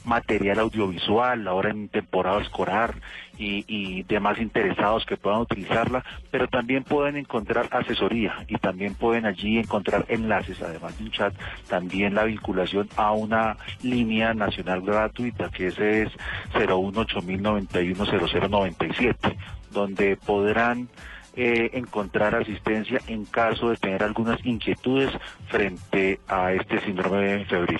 [0.06, 2.95] material audiovisual, ahora en temporada escolar
[3.38, 9.26] y, y demás interesados que puedan utilizarla, pero también pueden encontrar asesoría y también pueden
[9.26, 11.34] allí encontrar enlaces, además de un chat,
[11.67, 16.13] también la vinculación a una línea nacional gratuita que ese es
[16.54, 19.36] 01809100097,
[19.71, 20.88] donde podrán
[21.36, 25.10] eh, encontrar asistencia en caso de tener algunas inquietudes
[25.48, 27.80] frente a este síndrome febril.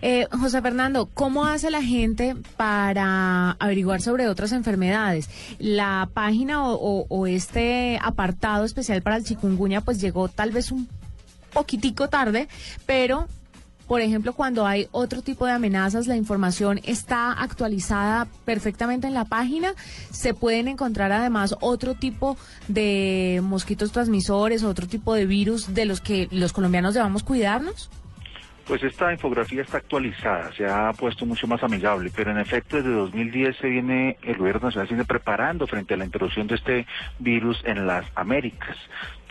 [0.00, 5.28] Eh, José Fernando, ¿cómo hace la gente para averiguar sobre otras enfermedades?
[5.58, 10.72] La página o, o- o este apartado especial para el chikungunya pues llegó tal vez
[10.72, 10.88] un
[11.52, 12.48] poquitico tarde,
[12.86, 13.26] pero
[13.92, 19.26] por ejemplo, cuando hay otro tipo de amenazas, la información está actualizada perfectamente en la
[19.26, 19.74] página.
[20.10, 26.00] Se pueden encontrar además otro tipo de mosquitos transmisores, otro tipo de virus de los
[26.00, 27.90] que los colombianos debamos cuidarnos.
[28.66, 32.94] Pues esta infografía está actualizada, se ha puesto mucho más amigable, pero en efecto desde
[32.94, 36.86] 2010 se viene, el gobierno nacional se viene preparando frente a la introducción de este
[37.18, 38.78] virus en las Américas.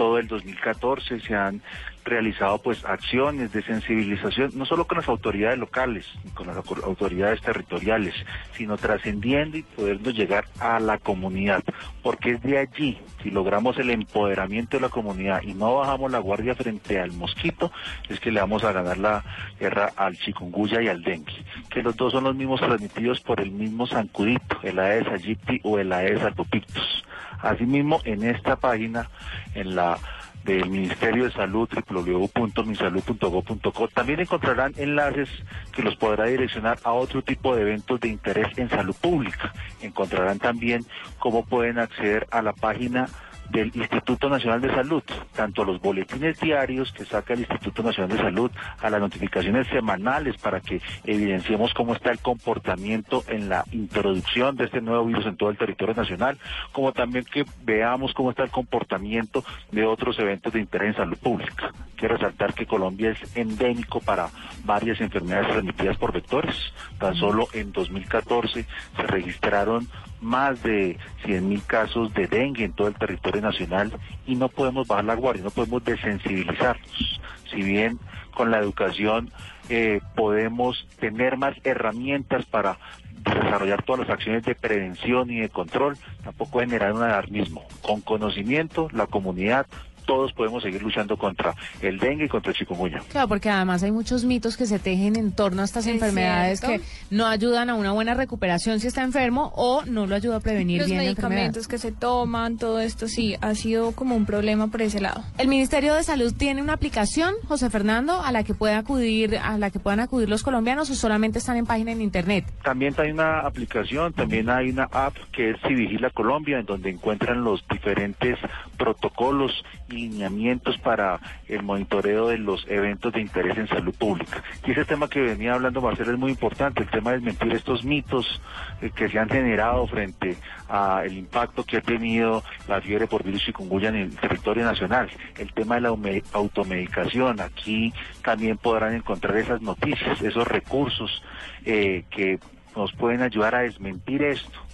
[0.01, 1.61] Todo el 2014 se han
[2.03, 7.39] realizado pues acciones de sensibilización, no solo con las autoridades locales, con las au- autoridades
[7.41, 8.15] territoriales,
[8.53, 11.63] sino trascendiendo y podernos llegar a la comunidad,
[12.01, 16.17] porque es de allí, si logramos el empoderamiento de la comunidad y no bajamos la
[16.17, 17.71] guardia frente al mosquito,
[18.09, 19.23] es que le vamos a ganar la
[19.59, 23.51] guerra al chikungunya y al dengue, que los dos son los mismos transmitidos por el
[23.51, 27.03] mismo zancudito, el Aedes aegypti o el Aedes albopictus.
[27.41, 29.09] Asimismo, en esta página,
[29.55, 29.97] en la
[30.43, 33.87] del Ministerio de Salud, www.misalud.gov.co.
[33.89, 35.29] También encontrarán enlaces
[35.71, 39.53] que los podrá direccionar a otro tipo de eventos de interés en salud pública.
[39.81, 40.83] Encontrarán también
[41.19, 43.07] cómo pueden acceder a la página
[43.51, 45.03] del Instituto Nacional de Salud,
[45.35, 49.67] tanto a los boletines diarios que saca el Instituto Nacional de Salud, a las notificaciones
[49.67, 55.25] semanales para que evidenciemos cómo está el comportamiento en la introducción de este nuevo virus
[55.25, 56.37] en todo el territorio nacional,
[56.71, 61.17] como también que veamos cómo está el comportamiento de otros eventos de interés en salud
[61.17, 61.71] pública.
[61.95, 64.29] Quiero resaltar que Colombia es endémico para
[64.65, 66.55] varias enfermedades transmitidas por vectores.
[66.97, 69.87] Tan solo en 2014 se registraron
[70.21, 73.91] más de 100.000 casos de dengue en todo el territorio nacional
[74.25, 77.19] y no podemos bajar la guardia, no podemos desensibilizarnos.
[77.49, 77.99] Si bien
[78.33, 79.31] con la educación
[79.69, 82.77] eh, podemos tener más herramientas para
[83.23, 87.65] desarrollar todas las acciones de prevención y de control, tampoco generar un alarmismo.
[87.81, 89.67] Con conocimiento, la comunidad
[90.11, 93.01] todos podemos seguir luchando contra el dengue y contra el chikungunya.
[93.11, 96.81] Claro, porque además hay muchos mitos que se tejen en torno a estas enfermedades que
[97.09, 100.79] no ayudan a una buena recuperación si está enfermo o no lo ayuda a prevenir
[100.79, 104.67] Los bien la medicamentos que se toman, todo esto sí, ha sido como un problema
[104.67, 105.23] por ese lado.
[105.37, 109.57] El Ministerio de Salud tiene una aplicación, José Fernando, a la que pueda acudir, a
[109.57, 112.43] la que puedan acudir los colombianos o solamente están en página en internet.
[112.63, 116.89] También hay una aplicación, también hay una app que es Si Vigila Colombia, en donde
[116.89, 118.37] encuentran los diferentes
[118.77, 124.43] protocolos y lineamientos para el monitoreo de los eventos de interés en salud pública.
[124.65, 127.83] Y ese tema que venía hablando Marcelo es muy importante, el tema de desmentir estos
[127.83, 128.41] mitos
[128.81, 130.37] eh, que se han generado frente
[130.67, 135.09] al impacto que ha tenido la fiebre por virus chikungunya en el territorio nacional.
[135.37, 135.95] El tema de la
[136.33, 141.23] automedicación, aquí también podrán encontrar esas noticias, esos recursos
[141.65, 142.39] eh, que
[142.75, 144.70] nos pueden ayudar a desmentir esto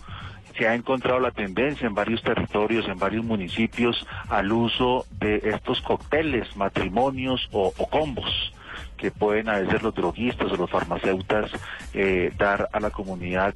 [0.58, 5.82] se ha encontrado la tendencia en varios territorios, en varios municipios, al uso de estos
[5.82, 8.54] cócteles, matrimonios o, combos
[8.98, 11.52] que pueden a veces los droguistas o los farmacéutas
[11.94, 13.54] eh, dar a la comunidad,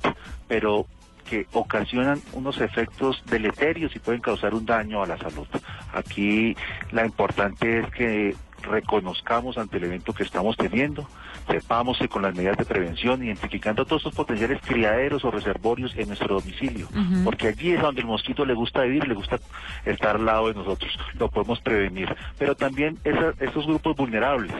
[0.47, 0.85] pero
[1.27, 5.47] que ocasionan unos efectos deleterios y pueden causar un daño a la salud.
[5.93, 6.55] Aquí
[6.91, 11.07] la importante es que reconozcamos ante el evento que estamos teniendo,
[11.51, 16.07] sepamos que con las medidas de prevención, identificando todos estos potenciales criaderos o reservorios en
[16.07, 16.87] nuestro domicilio,
[17.23, 19.39] porque allí es donde el mosquito le gusta vivir, le gusta
[19.85, 22.15] estar al lado de nosotros, lo podemos prevenir.
[22.37, 24.53] Pero también esa- estos grupos vulnerables,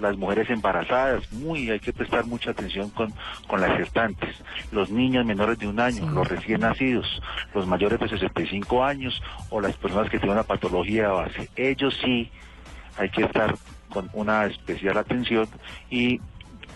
[0.00, 3.12] las mujeres embarazadas, muy hay que prestar mucha atención con,
[3.46, 4.34] con las gestantes,
[4.72, 7.22] los niños menores de un año, los recién nacidos,
[7.54, 11.48] los mayores de 65 años o las personas que tienen una patología de base.
[11.54, 12.28] Ellos sí
[12.98, 13.54] hay que estar
[13.88, 15.48] con una especial atención
[15.90, 16.20] y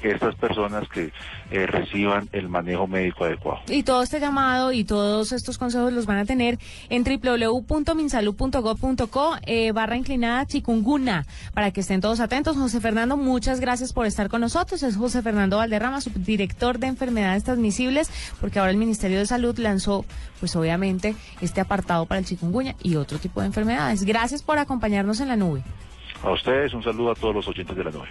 [0.03, 1.13] estas personas que
[1.51, 3.61] eh, reciban el manejo médico adecuado.
[3.69, 9.73] Y todo este llamado y todos estos consejos los van a tener en www.minsalud.gov.co eh,
[9.73, 12.57] barra inclinada chicunguna para que estén todos atentos.
[12.57, 14.83] José Fernando, muchas gracias por estar con nosotros.
[14.83, 20.05] Es José Fernando Valderrama, subdirector de enfermedades transmisibles, porque ahora el Ministerio de Salud lanzó,
[20.41, 24.05] pues obviamente, este apartado para el chikungunya y otro tipo de enfermedades.
[24.05, 25.63] Gracias por acompañarnos en la nube.
[26.23, 28.09] A ustedes un saludo a todos los oyentes de la nube.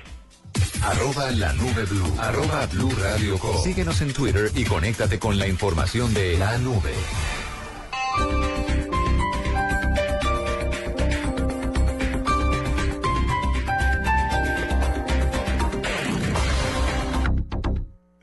[0.82, 2.14] Arroba la nube blue.
[2.20, 3.62] Arroba blue radio com.
[3.64, 6.94] Síguenos en Twitter y conéctate con la información de la nube.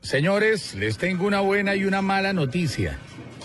[0.01, 2.97] Señores, les tengo una buena y una mala noticia.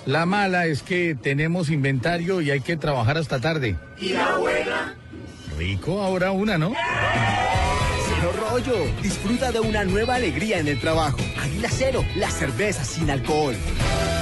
[0.06, 3.76] La mala es que tenemos inventario y hay que trabajar hasta tarde.
[3.98, 4.99] ¿Y la buena?
[5.60, 6.72] Rico, ahora una, ¿no?
[8.08, 8.86] Cero rollo.
[9.02, 11.18] Disfruta de una nueva alegría en el trabajo.
[11.38, 13.54] Águila Cero, la cerveza sin alcohol.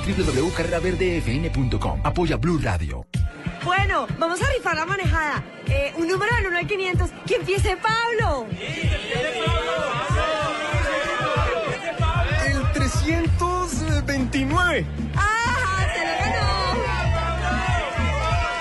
[0.00, 2.00] www.carreraverdefn.com.
[2.04, 3.06] Apoya Blue Radio.
[3.64, 5.42] Bueno, vamos a rifar la manejada.
[5.68, 7.10] Eh, un número del 1 al 500.
[7.26, 8.46] ¡Que empiece Pablo!
[12.46, 14.86] El 329.
[15.14, 15.86] ¡Ah!
[15.94, 16.40] ¡Se lo ganó!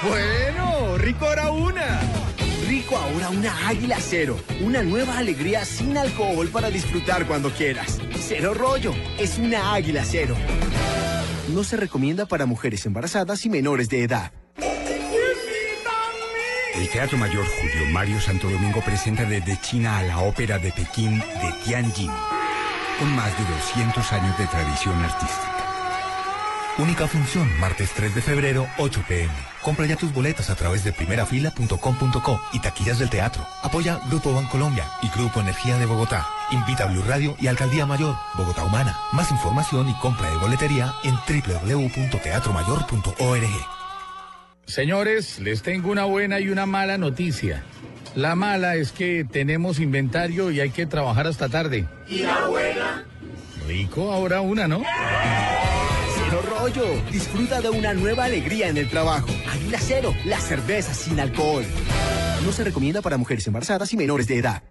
[0.09, 1.99] Bueno, rico ahora una.
[2.67, 4.37] Rico ahora una águila cero.
[4.61, 7.99] Una nueva alegría sin alcohol para disfrutar cuando quieras.
[8.19, 8.93] Cero rollo.
[9.17, 10.35] Es una águila cero.
[11.53, 14.31] No se recomienda para mujeres embarazadas y menores de edad.
[16.75, 21.17] El Teatro Mayor Julio Mario Santo Domingo presenta desde China a la ópera de Pekín
[21.19, 22.11] de Tianjin,
[22.99, 25.58] con más de 200 años de tradición artística.
[26.79, 29.29] Única función, martes 3 de febrero, 8 pm.
[29.61, 33.45] Compra ya tus boletas a través de primerafila.com.co y taquillas del teatro.
[33.61, 36.25] Apoya Grupo Bancolombia y Grupo Energía de Bogotá.
[36.51, 38.97] Invita a Blue Radio y Alcaldía Mayor, Bogotá Humana.
[39.11, 43.67] Más información y compra de boletería en www.teatromayor.org.
[44.65, 47.61] Señores, les tengo una buena y una mala noticia.
[48.15, 51.89] La mala es que tenemos inventario y hay que trabajar hasta tarde.
[52.07, 53.03] ¿Y la buena?
[53.67, 54.81] Rico, ahora una, ¿no?
[56.31, 57.01] Rollo.
[57.11, 59.29] Disfruta de una nueva alegría en el trabajo.
[59.51, 61.65] Águila Cero, la cerveza sin alcohol.
[62.45, 64.63] No se recomienda para mujeres embarazadas y menores de edad.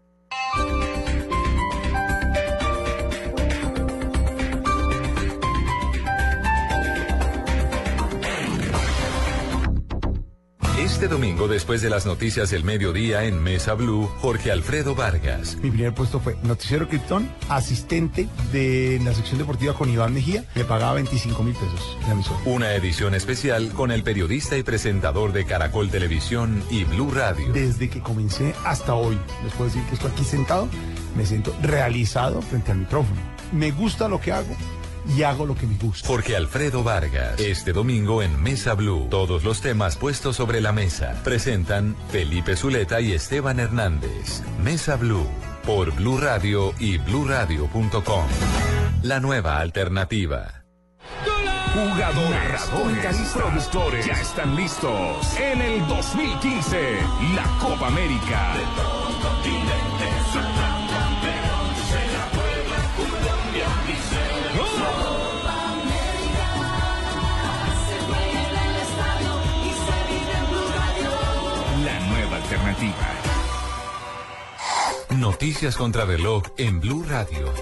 [10.79, 15.57] Este domingo, después de las noticias del mediodía en Mesa Blue, Jorge Alfredo Vargas.
[15.57, 20.45] Mi primer puesto fue Noticiero Krypton, asistente de la sección deportiva con Iván Mejía.
[20.55, 22.39] Me pagaba 25 mil pesos la emisora.
[22.45, 27.53] Una edición especial con el periodista y presentador de Caracol Televisión y Blue Radio.
[27.53, 30.69] Desde que comencé hasta hoy, les puedo decir que estoy aquí sentado,
[31.17, 33.21] me siento realizado frente al micrófono.
[33.51, 34.55] Me gusta lo que hago
[35.09, 36.07] y hago lo que me gusta.
[36.07, 39.09] Jorge Alfredo Vargas, este domingo en Mesa Blue.
[39.11, 41.21] Todos los temas puestos sobre la mesa.
[41.25, 44.43] Presentan Felipe Zuleta y Esteban Hernández.
[44.63, 45.27] Mesa Blue,
[45.65, 48.27] por Blue Radio y bluradio.com.
[49.03, 50.65] La nueva alternativa.
[51.75, 56.99] Jugadores, narradores, productores ya están listos en el 2015
[57.35, 58.55] la Copa América.
[75.17, 77.53] Noticias contra reloj en Blue Radio.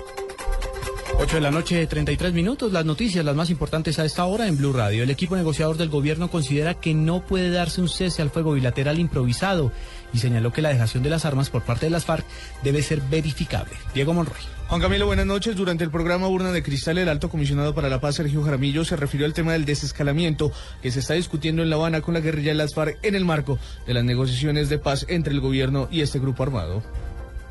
[1.18, 2.70] 8 de la noche, 33 minutos.
[2.72, 5.02] Las noticias, las más importantes a esta hora en Blue Radio.
[5.02, 8.98] El equipo negociador del gobierno considera que no puede darse un cese al fuego bilateral
[8.98, 9.72] improvisado
[10.12, 12.26] y señaló que la dejación de las armas por parte de las FARC
[12.62, 13.72] debe ser verificable.
[13.94, 14.55] Diego Monroy.
[14.68, 15.54] Juan Camilo, buenas noches.
[15.54, 18.96] Durante el programa Urna de Cristal, el alto comisionado para la paz, Sergio Jaramillo, se
[18.96, 20.50] refirió al tema del desescalamiento
[20.82, 23.24] que se está discutiendo en La Habana con la guerrilla de las FARC en el
[23.24, 26.82] marco de las negociaciones de paz entre el gobierno y este grupo armado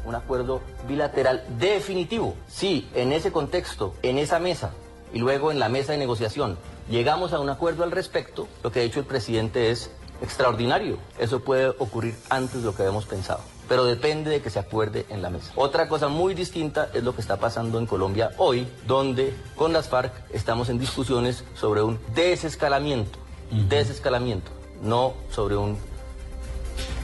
[0.05, 2.35] un acuerdo bilateral definitivo.
[2.47, 4.71] Si en ese contexto, en esa mesa
[5.13, 6.57] y luego en la mesa de negociación
[6.89, 9.89] llegamos a un acuerdo al respecto, lo que ha dicho el presidente es
[10.21, 10.97] extraordinario.
[11.19, 13.41] Eso puede ocurrir antes de lo que habíamos pensado.
[13.67, 15.51] Pero depende de que se acuerde en la mesa.
[15.55, 19.89] Otra cosa muy distinta es lo que está pasando en Colombia hoy, donde con las
[19.89, 23.19] FARC estamos en discusiones sobre un desescalamiento.
[23.51, 24.51] Desescalamiento,
[24.81, 25.77] no sobre un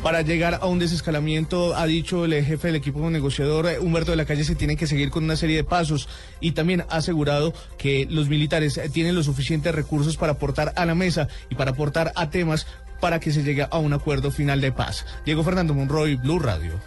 [0.04, 4.18] para llegar a un desescalamiento, ha dicho el jefe del equipo negociador, eh, Humberto de
[4.18, 7.54] la Calle, se tienen que seguir con una serie de pasos y también ha asegurado
[7.78, 11.72] que los militares eh, tienen los suficientes recursos para aportar a la mesa y para
[11.72, 12.66] aportar a temas
[13.02, 15.06] para que se llegue a un acuerdo final de paz.
[15.26, 16.80] Diego Fernando Monroy, Blue Radio.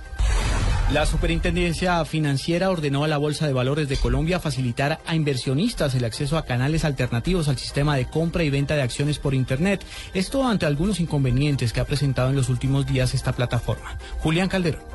[0.93, 6.05] La Superintendencia Financiera ordenó a la Bolsa de Valores de Colombia facilitar a inversionistas el
[6.05, 9.85] acceso a canales alternativos al sistema de compra y venta de acciones por Internet.
[10.13, 13.99] Esto ante algunos inconvenientes que ha presentado en los últimos días esta plataforma.
[14.21, 14.94] Julián Calderón.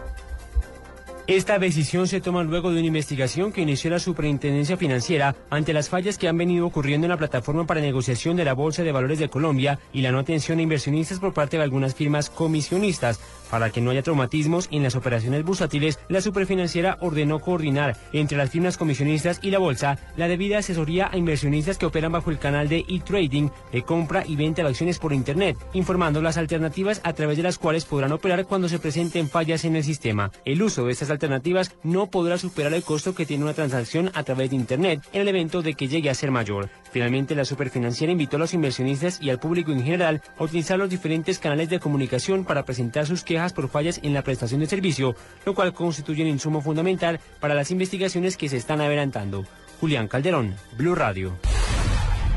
[1.30, 5.88] Esta decisión se toma luego de una investigación que inició la Superintendencia Financiera ante las
[5.88, 9.20] fallas que han venido ocurriendo en la plataforma para negociación de la Bolsa de Valores
[9.20, 13.20] de Colombia y la no atención a inversionistas por parte de algunas firmas comisionistas.
[13.50, 18.50] Para que no haya traumatismos en las operaciones bursátiles, la Superfinanciera ordenó coordinar entre las
[18.50, 22.70] firmas comisionistas y la bolsa la debida asesoría a inversionistas que operan bajo el canal
[22.70, 27.38] de e-trading de compra y venta de acciones por Internet, informando las alternativas a través
[27.38, 30.32] de las cuales podrán operar cuando se presenten fallas en el sistema.
[30.46, 34.24] El uso de estas alternativas no podrá superar el costo que tiene una transacción a
[34.24, 36.70] través de Internet en el evento de que llegue a ser mayor.
[36.92, 40.90] Finalmente, la Superfinanciera invitó a los inversionistas y al público en general a utilizar los
[40.90, 45.16] diferentes canales de comunicación para presentar sus quejas por fallas en la prestación de servicio,
[45.46, 49.46] lo cual constituye un insumo fundamental para las investigaciones que se están adelantando.
[49.80, 51.38] Julián Calderón, Blue Radio.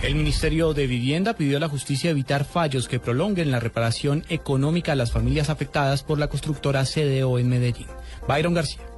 [0.03, 4.93] El Ministerio de Vivienda pidió a la justicia evitar fallos que prolonguen la reparación económica
[4.93, 7.87] a las familias afectadas por la constructora CDO en Medellín.
[8.27, 8.92] Byron García.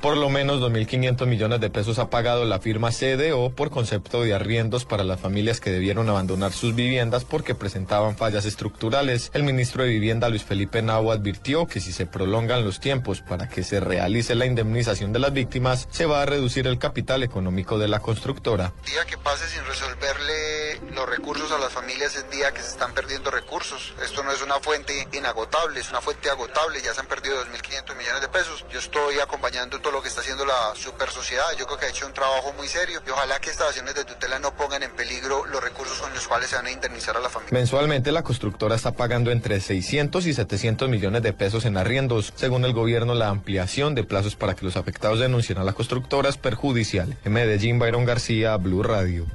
[0.00, 4.34] Por lo menos 2.500 millones de pesos ha pagado la firma CDO por concepto de
[4.34, 9.30] arriendos para las familias que debieron abandonar sus viviendas porque presentaban fallas estructurales.
[9.34, 13.48] El ministro de Vivienda, Luis Felipe Nau, advirtió que si se prolongan los tiempos para
[13.48, 17.78] que se realice la indemnización de las víctimas, se va a reducir el capital económico
[17.78, 18.72] de la constructora.
[18.84, 22.92] día que pase sin resolverle los recursos a las familias es día que se están
[22.92, 23.94] perdiendo recursos.
[24.02, 26.80] Esto no es una fuente inagotable, es una fuente agotable.
[26.82, 28.64] Ya se han perdido 2.500 millones de pesos.
[28.70, 31.44] Yo estoy acompañando lo que está haciendo la super sociedad.
[31.58, 34.04] Yo creo que ha hecho un trabajo muy serio y ojalá que estas acciones de
[34.04, 37.20] tutela no pongan en peligro los recursos con los cuales se van a indemnizar a
[37.20, 37.52] la familia.
[37.52, 42.32] Mensualmente la constructora está pagando entre 600 y 700 millones de pesos en arriendos.
[42.36, 46.28] Según el gobierno, la ampliación de plazos para que los afectados denuncien a la constructora
[46.28, 47.16] es perjudicial.
[47.24, 49.26] En Medellín, Byron García, Blue Radio.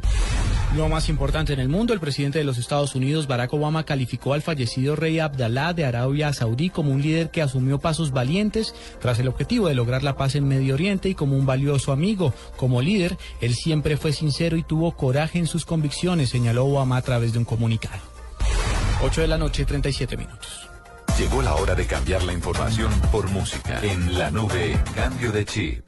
[0.75, 4.33] Lo más importante en el mundo, el presidente de los Estados Unidos, Barack Obama, calificó
[4.33, 9.19] al fallecido rey Abdalá de Arabia Saudí como un líder que asumió pasos valientes tras
[9.19, 12.33] el objetivo de lograr la paz en Medio Oriente y como un valioso amigo.
[12.55, 17.01] Como líder, él siempre fue sincero y tuvo coraje en sus convicciones, señaló Obama a
[17.01, 18.01] través de un comunicado.
[19.03, 20.69] 8 de la noche, 37 minutos.
[21.19, 23.81] Llegó la hora de cambiar la información por música.
[23.83, 25.83] En la nube, cambio de chip.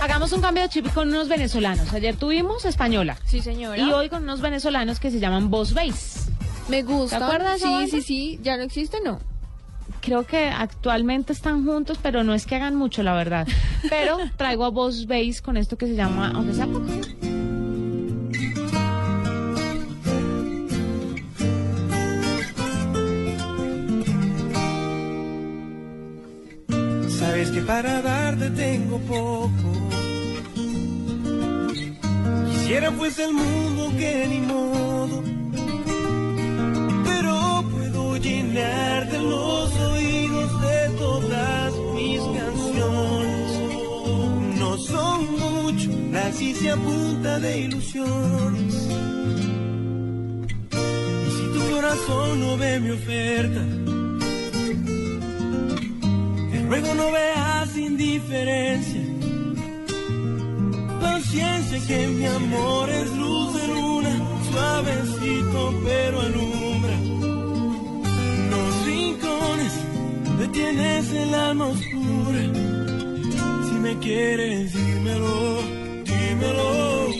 [0.00, 1.92] Hagamos un cambio de chip con unos venezolanos.
[1.92, 3.18] Ayer tuvimos española.
[3.26, 3.76] Sí, señora.
[3.76, 6.30] Y hoy con unos venezolanos que se llaman Boss Bass.
[6.68, 7.18] Me gusta.
[7.18, 7.60] ¿Te acuerdas?
[7.60, 8.40] Sí, sí, sí.
[8.42, 8.98] ¿Ya no existe?
[9.04, 9.20] No.
[10.00, 13.46] Creo que actualmente están juntos, pero no es que hagan mucho, la verdad.
[13.90, 16.86] Pero traigo a Boss Bass con esto que se llama, aunque sea poco.
[27.10, 29.79] Sabes que para darte tengo poco.
[32.80, 35.22] Quisiera fuese el mundo que ni modo.
[37.04, 43.50] Pero puedo llenarte los oídos de todas mis canciones.
[44.58, 45.90] No son mucho,
[46.26, 48.74] así se apunta de ilusiones.
[51.26, 53.60] Y si tu corazón no ve mi oferta,
[56.70, 58.99] Luego no veas indiferencia.
[61.30, 64.18] Conciencia que mi amor es luz de luna,
[64.50, 66.96] suavecito pero alumbra.
[68.50, 69.74] Los rincones
[70.40, 72.42] me tienes el alma oscura.
[73.68, 75.58] Si me quieres, dímelo,
[76.04, 77.12] dímelo.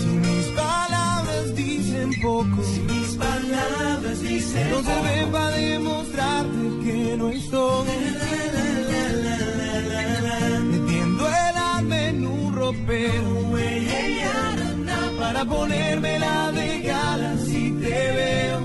[0.00, 7.28] Si mis palabras dicen poco, si mis palabras dicen no sirven para demostrarte que no
[7.28, 8.67] estoy.
[12.88, 13.38] Ropero
[15.18, 18.60] para ponérmela de gala si te veo.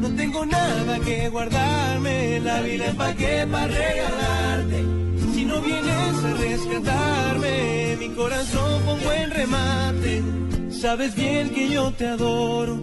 [0.00, 4.84] No tengo nada que guardarme, la vida pa' qué, pa' regalarte.
[5.32, 10.22] Si no vienes a rescatarme, mi corazón pongo en remate.
[10.70, 12.76] Sabes bien que yo te adoro,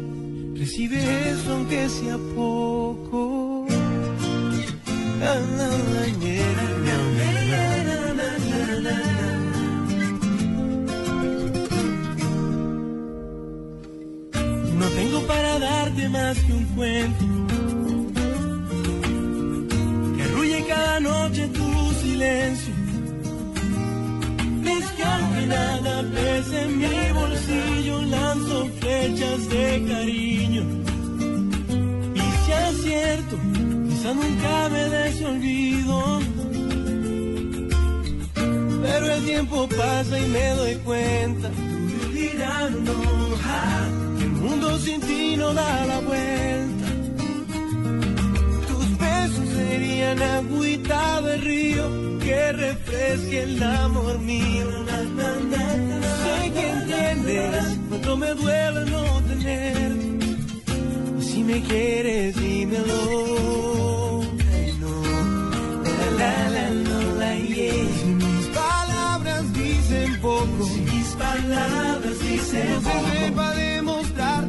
[0.56, 0.97] recibe
[1.30, 3.68] eso aunque sea poco.
[5.20, 6.82] La, la, la,
[15.34, 17.25] para darte más que un cuento
[20.15, 21.69] que arrulle cada noche tu
[22.01, 22.73] silencio.
[25.47, 30.63] Nada pese en mi bolsillo, lanzo flechas de cariño.
[32.15, 33.36] Y si es cierto,
[33.89, 36.19] quizá nunca me des olvido.
[38.84, 41.49] Pero el tiempo pasa y me doy cuenta.
[42.69, 42.84] El
[44.64, 46.88] mundo sin ti no da la vuelta.
[48.68, 54.66] Tus besos serían agüita de río que refresque el amor mío.
[56.24, 59.91] Sé que entiendes cuánto me duele no tener.
[61.22, 64.22] Si me quieres, dímelo.
[64.53, 64.93] Ay, no.
[66.20, 67.84] La, la, la, la, yeah.
[70.22, 73.72] Poco, mis palabras dicen poco,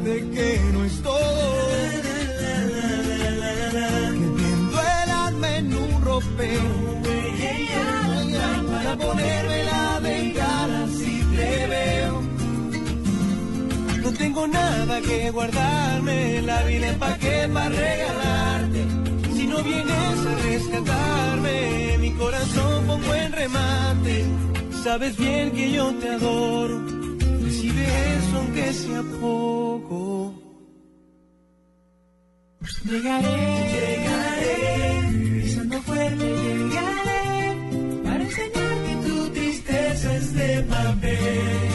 [0.05, 1.65] demostrarte que no es todo.
[4.71, 6.61] Que el alma en un ropero
[8.71, 12.21] para ponerme la bengala si te veo.
[14.03, 18.85] No tengo nada que guardarme, la vida es pa' qué, pa' regalarte.
[19.35, 24.25] Si no vienes a rescatarme, mi corazón pongo en remate.
[24.83, 26.79] Sabes bien que yo te adoro,
[27.85, 30.33] eso aunque sea poco.
[32.85, 33.37] Llegaré,
[33.73, 34.65] llegaré.
[35.81, 41.74] fuerte llegaré para enseñar que tu tristeza es de papel.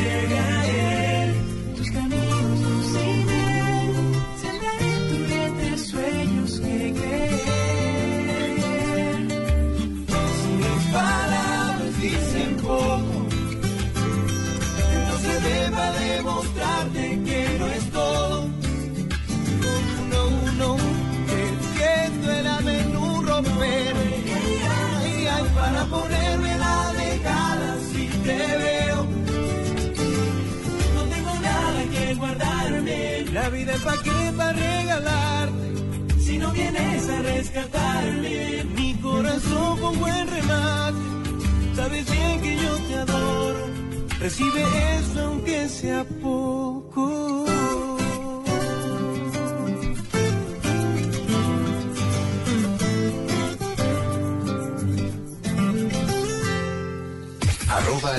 [33.61, 35.69] Vida pa' qué, pa' regalarte.
[36.19, 40.99] Si no vienes a rescatarme, mi corazón con buen remate.
[41.75, 43.63] Sabes bien que yo te adoro.
[44.19, 44.63] Recibe
[44.99, 47.50] eso aunque sea poco.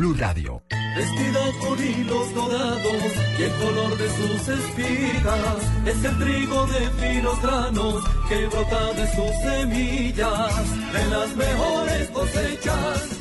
[0.00, 0.62] Blue Radio.
[0.96, 3.02] Vestida con hilos dorados
[3.38, 9.06] y el color de sus espigas es el trigo de finos granos que brota de
[9.14, 10.92] sus semillas.
[10.94, 13.19] De las mejores cosechas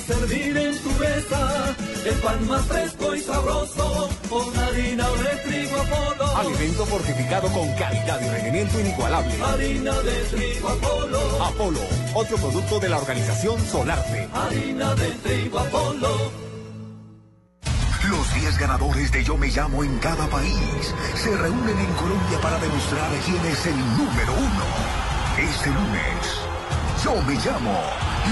[0.00, 1.74] servir en tu mesa
[2.04, 6.36] el pan más fresco y sabroso con harina de trigo Apolo.
[6.36, 9.34] Alimento fortificado con calidad y rendimiento inigualable.
[9.42, 11.44] Harina de trigo Apolo.
[11.44, 11.80] Apolo,
[12.14, 14.28] otro producto de la organización Solarte.
[14.34, 16.44] Harina de trigo Apolo.
[18.08, 22.58] Los 10 ganadores de Yo Me Llamo en cada país se reúnen en Colombia para
[22.58, 24.64] demostrar quién es el número uno.
[25.38, 26.40] Este lunes,
[27.02, 27.80] Yo Me Llamo,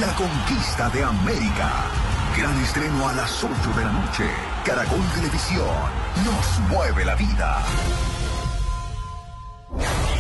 [0.01, 1.85] la conquista de América.
[2.37, 4.25] Gran estreno a las 8 de la noche.
[4.65, 5.67] Caracol Televisión
[6.25, 7.63] nos mueve la vida.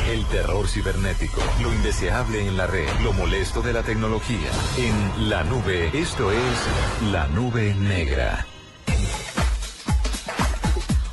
[0.09, 4.51] El terror cibernético, lo indeseable en la red, lo molesto de la tecnología.
[4.77, 8.47] En la nube, esto es la nube negra.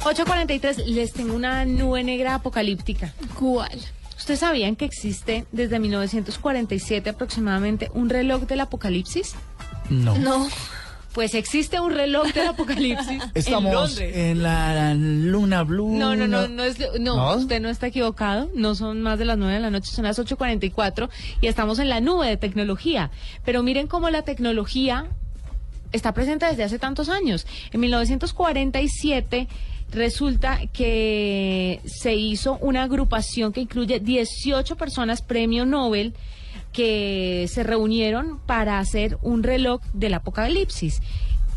[0.01, 3.13] 8.43, les tengo una nube negra apocalíptica.
[3.37, 3.79] ¿Cuál?
[4.19, 9.33] ¿Ustedes sabían que existe desde 1947 aproximadamente un reloj del apocalipsis?
[9.89, 10.15] No.
[10.17, 10.47] No.
[11.13, 14.15] Pues existe un reloj del apocalipsis en Estamos Londres.
[14.15, 15.97] en la luna blue.
[15.97, 17.35] No, no, no, no, es, no, ¿No?
[17.37, 18.51] usted no está equivocado.
[18.53, 21.09] No son más de las 9 de la noche, son las 8.44
[21.41, 23.09] y estamos en la nube de tecnología.
[23.45, 25.07] Pero miren cómo la tecnología
[25.93, 27.47] está presente desde hace tantos años.
[27.71, 29.47] En 1947
[29.91, 36.13] resulta que se hizo una agrupación que incluye 18 personas premio Nobel
[36.71, 41.01] que se reunieron para hacer un reloj del apocalipsis.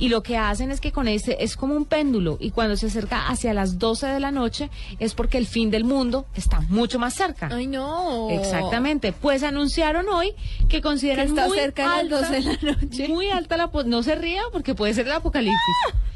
[0.02, 2.86] Y lo que hacen es que con este es como un péndulo y cuando se
[2.86, 6.98] acerca hacia las 12 de la noche es porque el fin del mundo está mucho
[6.98, 7.48] más cerca.
[7.52, 8.28] Ay, no.
[8.30, 9.12] Exactamente.
[9.12, 10.34] Pues anunciaron hoy
[10.68, 13.08] que consideran Que está muy cerca de las alta, 12 de la noche.
[13.08, 15.56] Muy alta la no se ría porque puede ser el apocalipsis.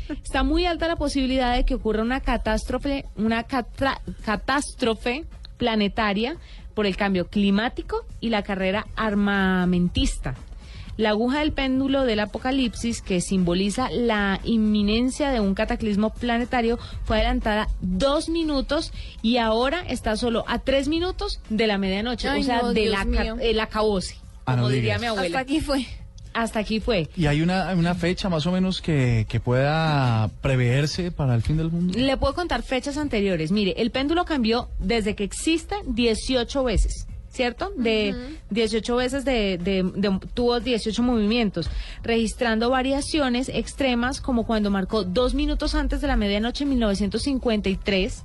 [0.08, 5.26] Está muy alta la posibilidad de que ocurra una catástrofe, una catra- catástrofe
[5.58, 6.36] planetaria
[6.74, 10.34] por el cambio climático y la carrera armamentista.
[10.96, 17.16] La aguja del péndulo del apocalipsis, que simboliza la inminencia de un cataclismo planetario, fue
[17.18, 18.92] adelantada dos minutos
[19.22, 22.82] y ahora está solo a tres minutos de la medianoche, Ay, o sea, no, de
[22.82, 24.16] Dios la, el acabose,
[24.46, 25.00] Ah, no como diría digas.
[25.00, 25.26] mi abuela.
[25.26, 25.86] Hasta aquí fue.
[26.32, 27.08] Hasta aquí fue.
[27.16, 31.56] ¿Y hay una, una fecha más o menos que, que pueda preverse para el fin
[31.56, 31.98] del mundo?
[31.98, 33.50] Le puedo contar fechas anteriores.
[33.52, 37.06] Mire, el péndulo cambió desde que existe 18 veces.
[37.36, 37.70] ¿Cierto?
[37.76, 38.14] De
[38.48, 41.68] 18 veces de, de- de- tuvo 18 movimientos,
[42.02, 48.22] registrando variaciones extremas como cuando marcó dos minutos antes de la medianoche en 1953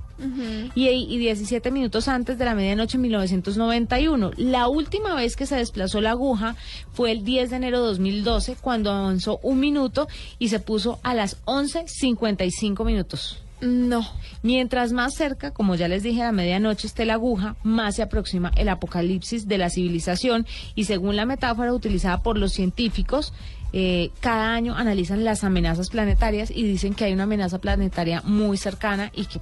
[0.74, 4.30] y, y 17 minutos antes de la medianoche en 1991.
[4.38, 6.56] La última vez que se desplazó la aguja
[6.92, 10.08] fue el 10 de enero de 2012, cuando avanzó un minuto
[10.38, 13.42] y se puso a las 11.55 minutos.
[13.62, 14.04] No.
[14.42, 18.02] Mientras más cerca, como ya les dije, a la medianoche esté la aguja, más se
[18.02, 23.32] aproxima el apocalipsis de la civilización y según la metáfora utilizada por los científicos,
[23.72, 28.56] eh, cada año analizan las amenazas planetarias y dicen que hay una amenaza planetaria muy
[28.56, 29.40] cercana y que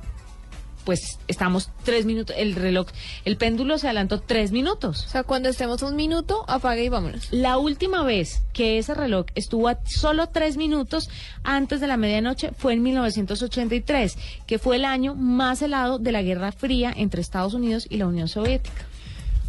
[0.84, 2.88] pues estamos tres minutos, el reloj,
[3.24, 5.04] el péndulo se adelantó tres minutos.
[5.06, 7.28] O sea, cuando estemos un minuto, apague y vámonos.
[7.30, 11.10] La última vez que ese reloj estuvo a solo tres minutos
[11.42, 14.16] antes de la medianoche fue en 1983,
[14.46, 18.06] que fue el año más helado de la Guerra Fría entre Estados Unidos y la
[18.06, 18.86] Unión Soviética.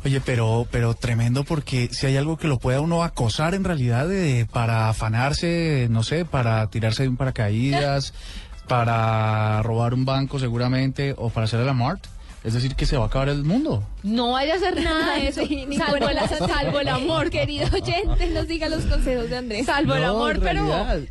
[0.04, 4.08] Oye, pero, pero tremendo porque si hay algo que lo pueda uno acosar en realidad
[4.08, 8.16] de, para afanarse, no sé, para tirarse de un paracaídas,
[8.72, 12.04] para robar un banco seguramente o para hacer el amart.
[12.44, 13.84] Es decir, que se va a acabar el mundo.
[14.02, 18.48] No vaya a hacer nada de eso, Sí, salvo, la- el amor, Querido oyente, nos
[18.48, 19.68] diga los consejos de Andrés.
[19.68, 20.66] Salvo el amor, pero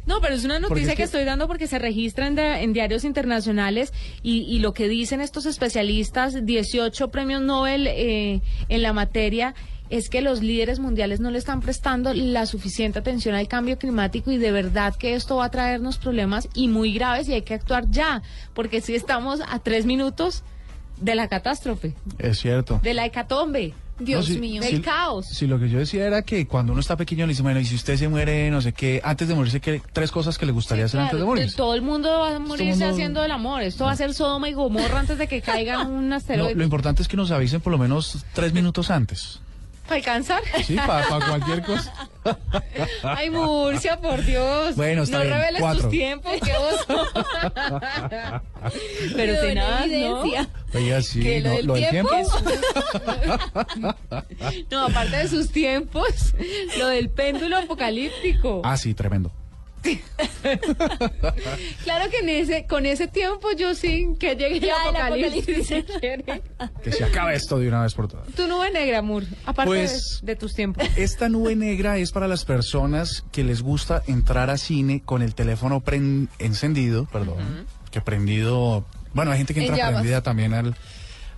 [0.07, 0.97] no, pero es una noticia es que...
[0.97, 3.93] que- estoy dando porque se registra en, de- en diarios internacionales
[4.25, 9.55] y, y lo que dicen estos especialistas, 18 premios Nobel eh, en la materia,
[9.91, 14.31] es que los líderes mundiales no le están prestando la suficiente atención al cambio climático
[14.31, 17.55] y de verdad que esto va a traernos problemas y muy graves y hay que
[17.55, 18.23] actuar ya,
[18.55, 20.43] porque si estamos a tres minutos
[21.01, 22.81] de la catástrofe, Es cierto.
[22.83, 23.75] de la hecatombe.
[23.99, 25.27] No, si- del si- caos.
[25.27, 27.67] Si lo que yo decía era que cuando uno está pequeño le dice, bueno, y
[27.67, 30.53] si usted se muere, no sé qué, antes de morirse, ¿qué tres cosas que le
[30.53, 31.55] gustaría hacer antes de morirse?
[31.55, 33.61] todo el mundo va a morirse mundo- haciendo el amor.
[33.61, 36.55] Esto va a ser Sodoma y Gomorra antes de que caiga un No, asteroide.
[36.55, 39.41] lo importante es que nos avisen por lo menos tres minutos antes.
[39.91, 40.43] ¿Para alcanzar?
[40.65, 41.93] Sí, para cualquier cosa.
[43.03, 44.77] Ay, Murcia, por Dios.
[44.77, 45.83] Bueno, está no bien, reveles cuatro.
[45.83, 47.07] tus tiempos, qué oso.
[49.17, 50.23] Pero tenaz, ¿no?
[50.75, 52.11] Oiga, sí, Que lo no, del lo del tiempo.
[52.11, 52.41] tiempo.
[54.71, 56.35] No, aparte de sus tiempos,
[56.79, 58.63] lo del péndulo apocalíptico.
[58.65, 59.33] Ah, sí, tremendo.
[61.85, 65.67] Claro que en ese, con ese tiempo yo sí que llegue el Ya, el apocalipsis.
[65.67, 65.85] si.
[66.83, 68.27] Que se acabe esto de una vez por todas.
[68.35, 70.85] Tu nube negra, amor, aparte Pues- de, de tus tiempos.
[70.97, 75.35] Esta nube negra es para las personas que les gusta entrar a cine con el
[75.35, 80.77] teléfono pren- encendido, perdón, que prendido, bueno, hay gente que En entra prendida también al,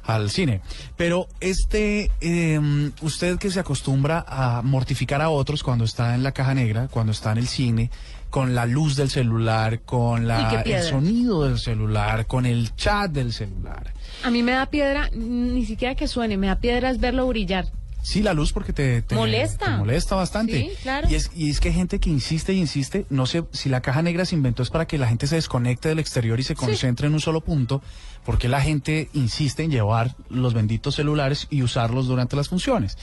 [0.05, 0.61] al cine,
[0.97, 2.61] pero este, eh,
[3.01, 7.12] usted que se acostumbra a mortificar a otros cuando está en la caja negra, cuando
[7.12, 7.90] está en el cine,
[8.33, 13.30] con la luz del celular, con la, el sonido del celular, con el chat del
[13.30, 13.93] celular.
[14.24, 17.66] A mí me da piedra, ni siquiera que suene, me da piedra es verlo brillar.
[18.05, 19.66] Sí, la luz porque te, te- Molesta.
[19.66, 20.61] te molesta bastante.
[20.61, 21.09] Sí, claro.
[21.09, 23.80] Y es, y es que hay gente que insiste y insiste, no sé si la
[23.80, 26.57] caja negra se inventó es para que la gente se desconecte del exterior y se
[26.57, 27.80] concentre en un solo punto,
[28.24, 32.98] porque la gente insiste en llevar los benditos celulares y usarlos durante las funciones.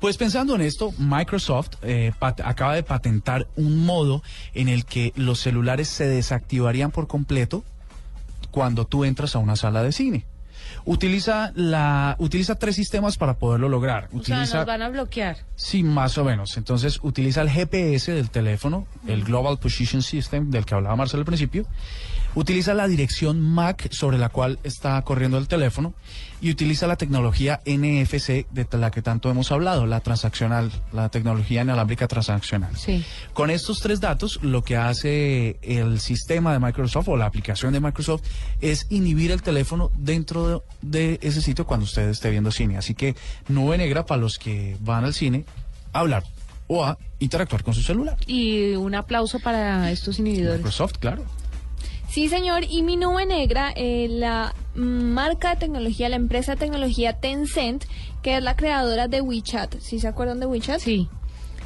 [0.00, 4.20] Pues pensando en esto, Microsoft eh, acaba de patentar un modo
[4.54, 7.62] en el que los celulares se desactivarían por completo
[8.50, 10.24] cuando tú entras a una sala de cine.
[10.84, 14.08] Utiliza la utiliza tres sistemas para poderlo lograr.
[14.12, 15.38] O sea, nos van a bloquear.
[15.56, 16.56] Sí, más o menos.
[16.56, 21.26] Entonces utiliza el GPS del teléfono, el Global Position System del que hablaba Marcelo al
[21.26, 21.66] principio.
[22.34, 25.94] Utiliza la dirección MAC sobre la cual está corriendo el teléfono
[26.40, 31.62] y utiliza la tecnología NFC de la que tanto hemos hablado, la transaccional, la tecnología
[31.62, 32.76] inalámbrica transaccional.
[32.76, 33.04] Sí.
[33.34, 37.80] Con estos tres datos, lo que hace el sistema de Microsoft o la aplicación de
[37.80, 38.22] Microsoft
[38.60, 42.78] es inhibir el teléfono dentro de, de ese sitio cuando usted esté viendo cine.
[42.78, 43.16] Así que
[43.48, 45.44] nube negra para los que van al cine
[45.92, 46.24] a hablar
[46.68, 48.16] o a interactuar con su celular.
[48.26, 50.58] Y un aplauso para estos inhibidores.
[50.58, 51.24] Microsoft, claro.
[52.10, 52.64] Sí, señor.
[52.68, 57.84] Y mi nube negra, eh, la marca de tecnología, la empresa de tecnología Tencent,
[58.20, 59.78] que es la creadora de WeChat.
[59.78, 60.80] ¿Sí se acuerdan de WeChat?
[60.80, 61.08] Sí.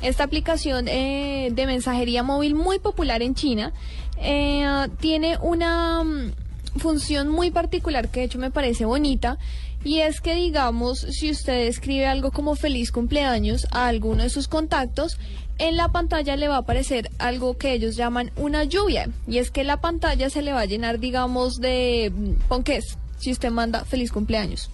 [0.03, 3.73] Esta aplicación eh, de mensajería móvil muy popular en China
[4.19, 4.67] eh,
[5.01, 6.33] tiene una mm,
[6.77, 9.39] función muy particular que de hecho me parece bonita
[9.83, 14.47] y es que digamos si usted escribe algo como feliz cumpleaños a alguno de sus
[14.47, 15.19] contactos
[15.59, 19.51] en la pantalla le va a aparecer algo que ellos llaman una lluvia y es
[19.51, 23.85] que la pantalla se le va a llenar digamos de mm, ponqués si usted manda
[23.85, 24.71] feliz cumpleaños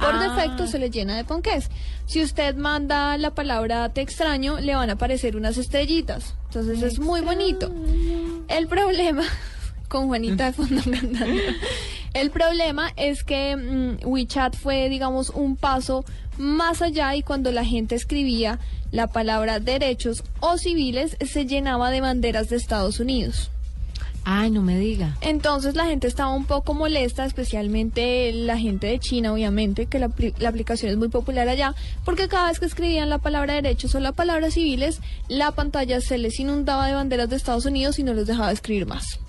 [0.00, 0.34] por Ah.
[0.34, 1.68] defecto se le llena de ponqués.
[2.06, 6.34] Si usted manda la palabra te extraño, le van a aparecer unas estrellitas.
[6.46, 7.70] Entonces es muy bonito.
[8.48, 9.22] El problema,
[9.88, 11.42] con Juanita de fondo cantando,
[12.14, 16.04] el problema es que mm, WeChat fue, digamos, un paso
[16.40, 18.58] más allá y cuando la gente escribía
[18.90, 23.50] la palabra derechos o civiles se llenaba de banderas de Estados Unidos.
[24.24, 25.16] Ay, no me diga.
[25.22, 30.08] Entonces la gente estaba un poco molesta, especialmente la gente de China, obviamente, que la,
[30.08, 31.74] apli- la aplicación es muy popular allá,
[32.04, 36.18] porque cada vez que escribían la palabra derechos o la palabra civiles, la pantalla se
[36.18, 39.20] les inundaba de banderas de Estados Unidos y no los dejaba escribir más.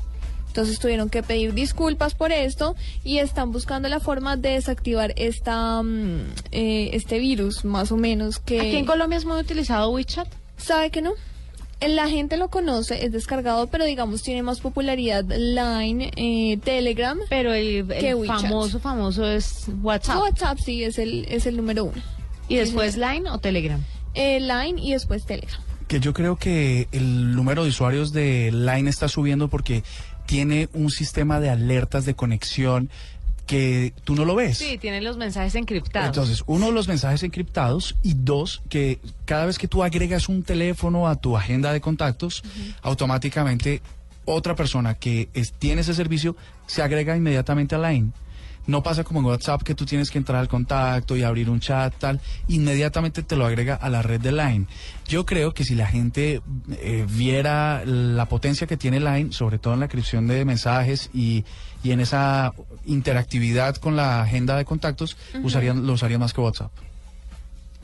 [0.51, 2.75] Entonces tuvieron que pedir disculpas por esto
[3.05, 8.39] y están buscando la forma de desactivar esta, mm, eh, este virus, más o menos,
[8.39, 8.59] que...
[8.59, 10.27] Aquí en Colombia es muy utilizado WeChat.
[10.57, 11.13] ¿Sabe que no?
[11.79, 17.17] La gente lo conoce, es descargado, pero digamos tiene más popularidad Line, eh, Telegram.
[17.29, 18.41] Pero el, que el WeChat.
[18.41, 20.19] famoso, famoso es WhatsApp.
[20.19, 22.01] WhatsApp sí es el, es el número uno.
[22.49, 23.81] ¿Y después Line o Telegram?
[24.15, 25.61] Eh, Line y después Telegram.
[25.87, 29.83] Que yo creo que el número de usuarios de Line está subiendo porque
[30.31, 32.89] tiene un sistema de alertas de conexión
[33.45, 34.59] que tú no lo ves.
[34.59, 36.07] Sí, tiene los mensajes encriptados.
[36.07, 41.09] Entonces, uno, los mensajes encriptados y dos, que cada vez que tú agregas un teléfono
[41.09, 42.43] a tu agenda de contactos,
[42.81, 43.81] automáticamente
[44.23, 48.11] otra persona que es- tiene ese servicio se agrega inmediatamente a Line.
[48.67, 51.59] No pasa como en WhatsApp que tú tienes que entrar al contacto y abrir un
[51.59, 54.67] chat, tal, inmediatamente te lo agrega a la red de Line.
[55.07, 56.41] Yo creo que si la gente
[56.71, 61.43] eh, viera la potencia que tiene Line, sobre todo en la inscripción de mensajes y,
[61.83, 62.53] y en esa
[62.85, 66.71] interactividad con la agenda de contactos, usarían, lo usarían más que WhatsApp.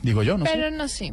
[0.00, 0.52] Digo yo, no sé.
[0.54, 1.12] pero no sé.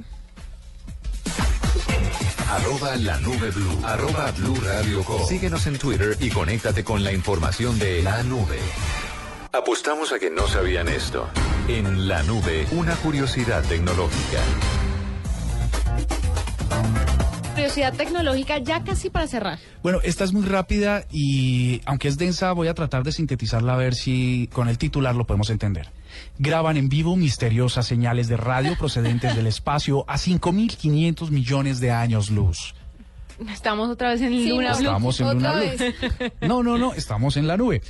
[2.51, 3.80] Arroba la nube blue.
[3.84, 5.26] Arroba blue radio com.
[5.28, 8.59] Síguenos en Twitter y conéctate con la información de la nube.
[9.58, 11.30] Apostamos a que no sabían esto.
[11.70, 14.41] En la nube, una curiosidad tecnológica.
[17.53, 19.60] Curiosidad tecnológica, ya casi para cerrar.
[19.82, 23.78] Bueno, esta es muy rápida y aunque es densa, voy a tratar de sintetizarla a
[23.78, 25.89] ver si con el titular lo podemos entender.
[26.38, 32.30] Graban en vivo misteriosas señales de radio procedentes del espacio a 5.500 millones de años
[32.30, 32.76] luz.
[33.49, 34.72] Estamos otra vez en Sí, Luna.
[34.72, 35.62] Estamos en Luna.
[36.41, 37.82] No, no, no, estamos en la nube.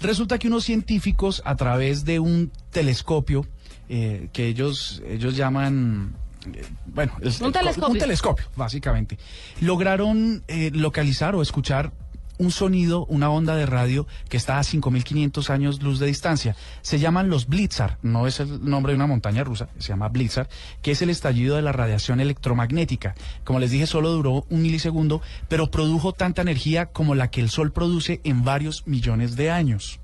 [0.00, 3.46] Resulta que unos científicos a través de un telescopio
[3.88, 6.14] eh, que ellos, ellos llaman,
[6.52, 7.92] eh, bueno, Un telescopio.
[7.92, 9.18] un telescopio, básicamente,
[9.60, 11.92] lograron eh, localizar o escuchar
[12.38, 16.56] un sonido, una onda de radio que está a 5.500 años luz de distancia.
[16.82, 20.48] Se llaman los Blitzar, no es el nombre de una montaña rusa, se llama Blitzar,
[20.82, 23.14] que es el estallido de la radiación electromagnética.
[23.44, 27.50] Como les dije, solo duró un milisegundo, pero produjo tanta energía como la que el
[27.50, 30.00] Sol produce en varios millones de años.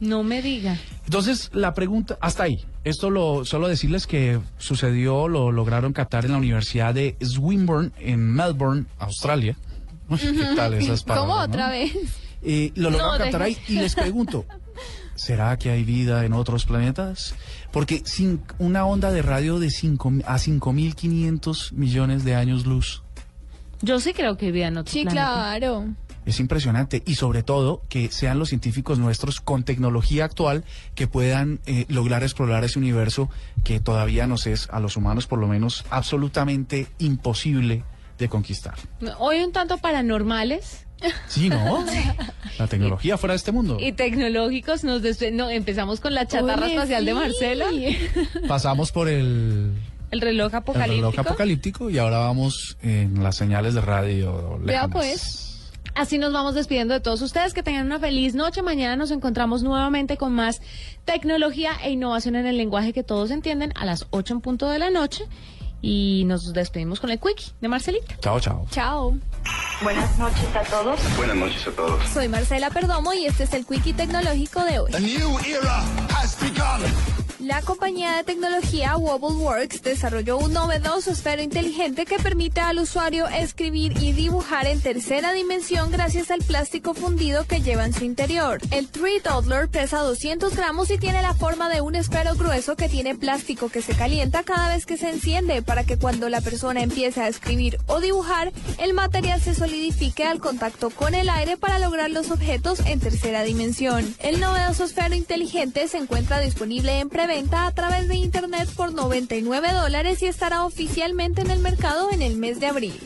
[0.00, 0.78] No me diga.
[1.04, 2.64] Entonces, la pregunta, hasta ahí.
[2.84, 8.32] Esto lo solo decirles que sucedió, lo lograron captar en la Universidad de Swinburne, en
[8.32, 9.56] Melbourne, Australia.
[10.08, 11.52] Uy, ¿Qué tal esas ¿Cómo palabras, no?
[11.54, 11.92] otra vez?
[12.42, 14.44] Eh, lo lograron No, captar ahí y les pregunto,
[15.16, 17.34] ¿será que hay vida en otros planetas?
[17.72, 23.02] Porque sin una onda de radio de cinco, a 5.500 millones de años luz
[23.82, 25.26] Yo sí creo que hay vida en otro Sí, planeta.
[25.58, 25.86] claro.
[26.24, 31.60] es impresionante y sobre todo que sean los científicos nuestros con tecnología actual que puedan
[31.66, 33.28] eh, lograr explorar ese universo
[33.64, 37.82] que todavía nos es a los humanos por lo menos absolutamente imposible
[38.18, 38.74] de conquistar.
[39.18, 40.86] Hoy un tanto paranormales
[41.28, 41.84] Sí, ¿no?
[42.58, 43.78] La tecnología fuera de este mundo.
[43.80, 44.84] y tecnológicos.
[44.84, 45.02] Nos
[45.32, 47.14] no, empezamos con la chatarra Oye, espacial de.
[47.14, 47.66] Marcela,
[48.48, 49.72] Pasamos por el,
[50.10, 51.10] el reloj el apocalíptico.
[51.10, 55.44] reloj apocalíptico y ahora vamos en las señales de radio Vea pues.
[55.94, 57.54] Así nos vamos despidiendo de todos ustedes.
[57.54, 58.62] Que tengan una feliz noche.
[58.62, 60.60] Mañana nos encontramos nuevamente con más
[61.04, 64.78] tecnología e innovación en el lenguaje que todos entienden a las 8 en punto de
[64.78, 65.24] la noche.
[65.80, 68.16] Y nos despedimos con el quickie de Marcelita.
[68.20, 68.66] Chao, chao.
[68.70, 69.16] Chao.
[69.82, 71.00] Buenas noches a todos.
[71.16, 72.08] Buenas noches a todos.
[72.08, 74.92] Soy Marcela Perdomo y este es el Quickie Tecnológico de hoy.
[77.58, 84.00] La compañía de tecnología WobbleWorks desarrolló un novedoso esfero inteligente que permite al usuario escribir
[84.00, 88.60] y dibujar en tercera dimensión gracias al plástico fundido que lleva en su interior.
[88.70, 92.88] El Tree Toddler pesa 200 gramos y tiene la forma de un esfero grueso que
[92.88, 96.82] tiene plástico que se calienta cada vez que se enciende para que cuando la persona
[96.84, 101.80] empiece a escribir o dibujar, el material se solidifique al contacto con el aire para
[101.80, 104.14] lograr los objetos en tercera dimensión.
[104.20, 109.72] El novedoso esfero inteligente se encuentra disponible en preventa a través de internet por 99
[109.72, 113.00] dólares y estará oficialmente en el mercado en el mes de abril.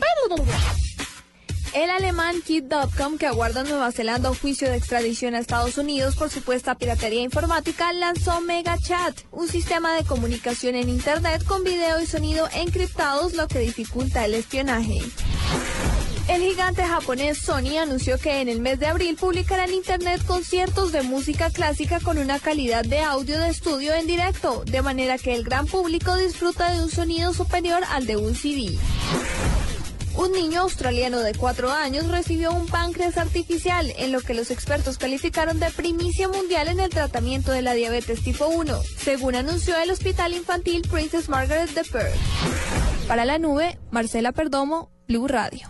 [1.73, 6.15] El alemán Kid.com, que aguarda en Nueva Zelanda un juicio de extradición a Estados Unidos
[6.15, 12.05] por supuesta piratería informática, lanzó MegaChat, un sistema de comunicación en Internet con video y
[12.05, 14.99] sonido encriptados, lo que dificulta el espionaje.
[16.27, 20.93] El gigante japonés Sony anunció que en el mes de abril publicará en Internet conciertos
[20.93, 25.33] de música clásica con una calidad de audio de estudio en directo, de manera que
[25.33, 28.77] el gran público disfruta de un sonido superior al de un CD.
[30.15, 34.97] Un niño australiano de 4 años recibió un páncreas artificial, en lo que los expertos
[34.97, 39.91] calificaron de primicia mundial en el tratamiento de la diabetes tipo 1, según anunció el
[39.91, 42.15] Hospital Infantil Princess Margaret de Perth.
[43.07, 45.69] Para la nube, Marcela Perdomo, Blue Radio.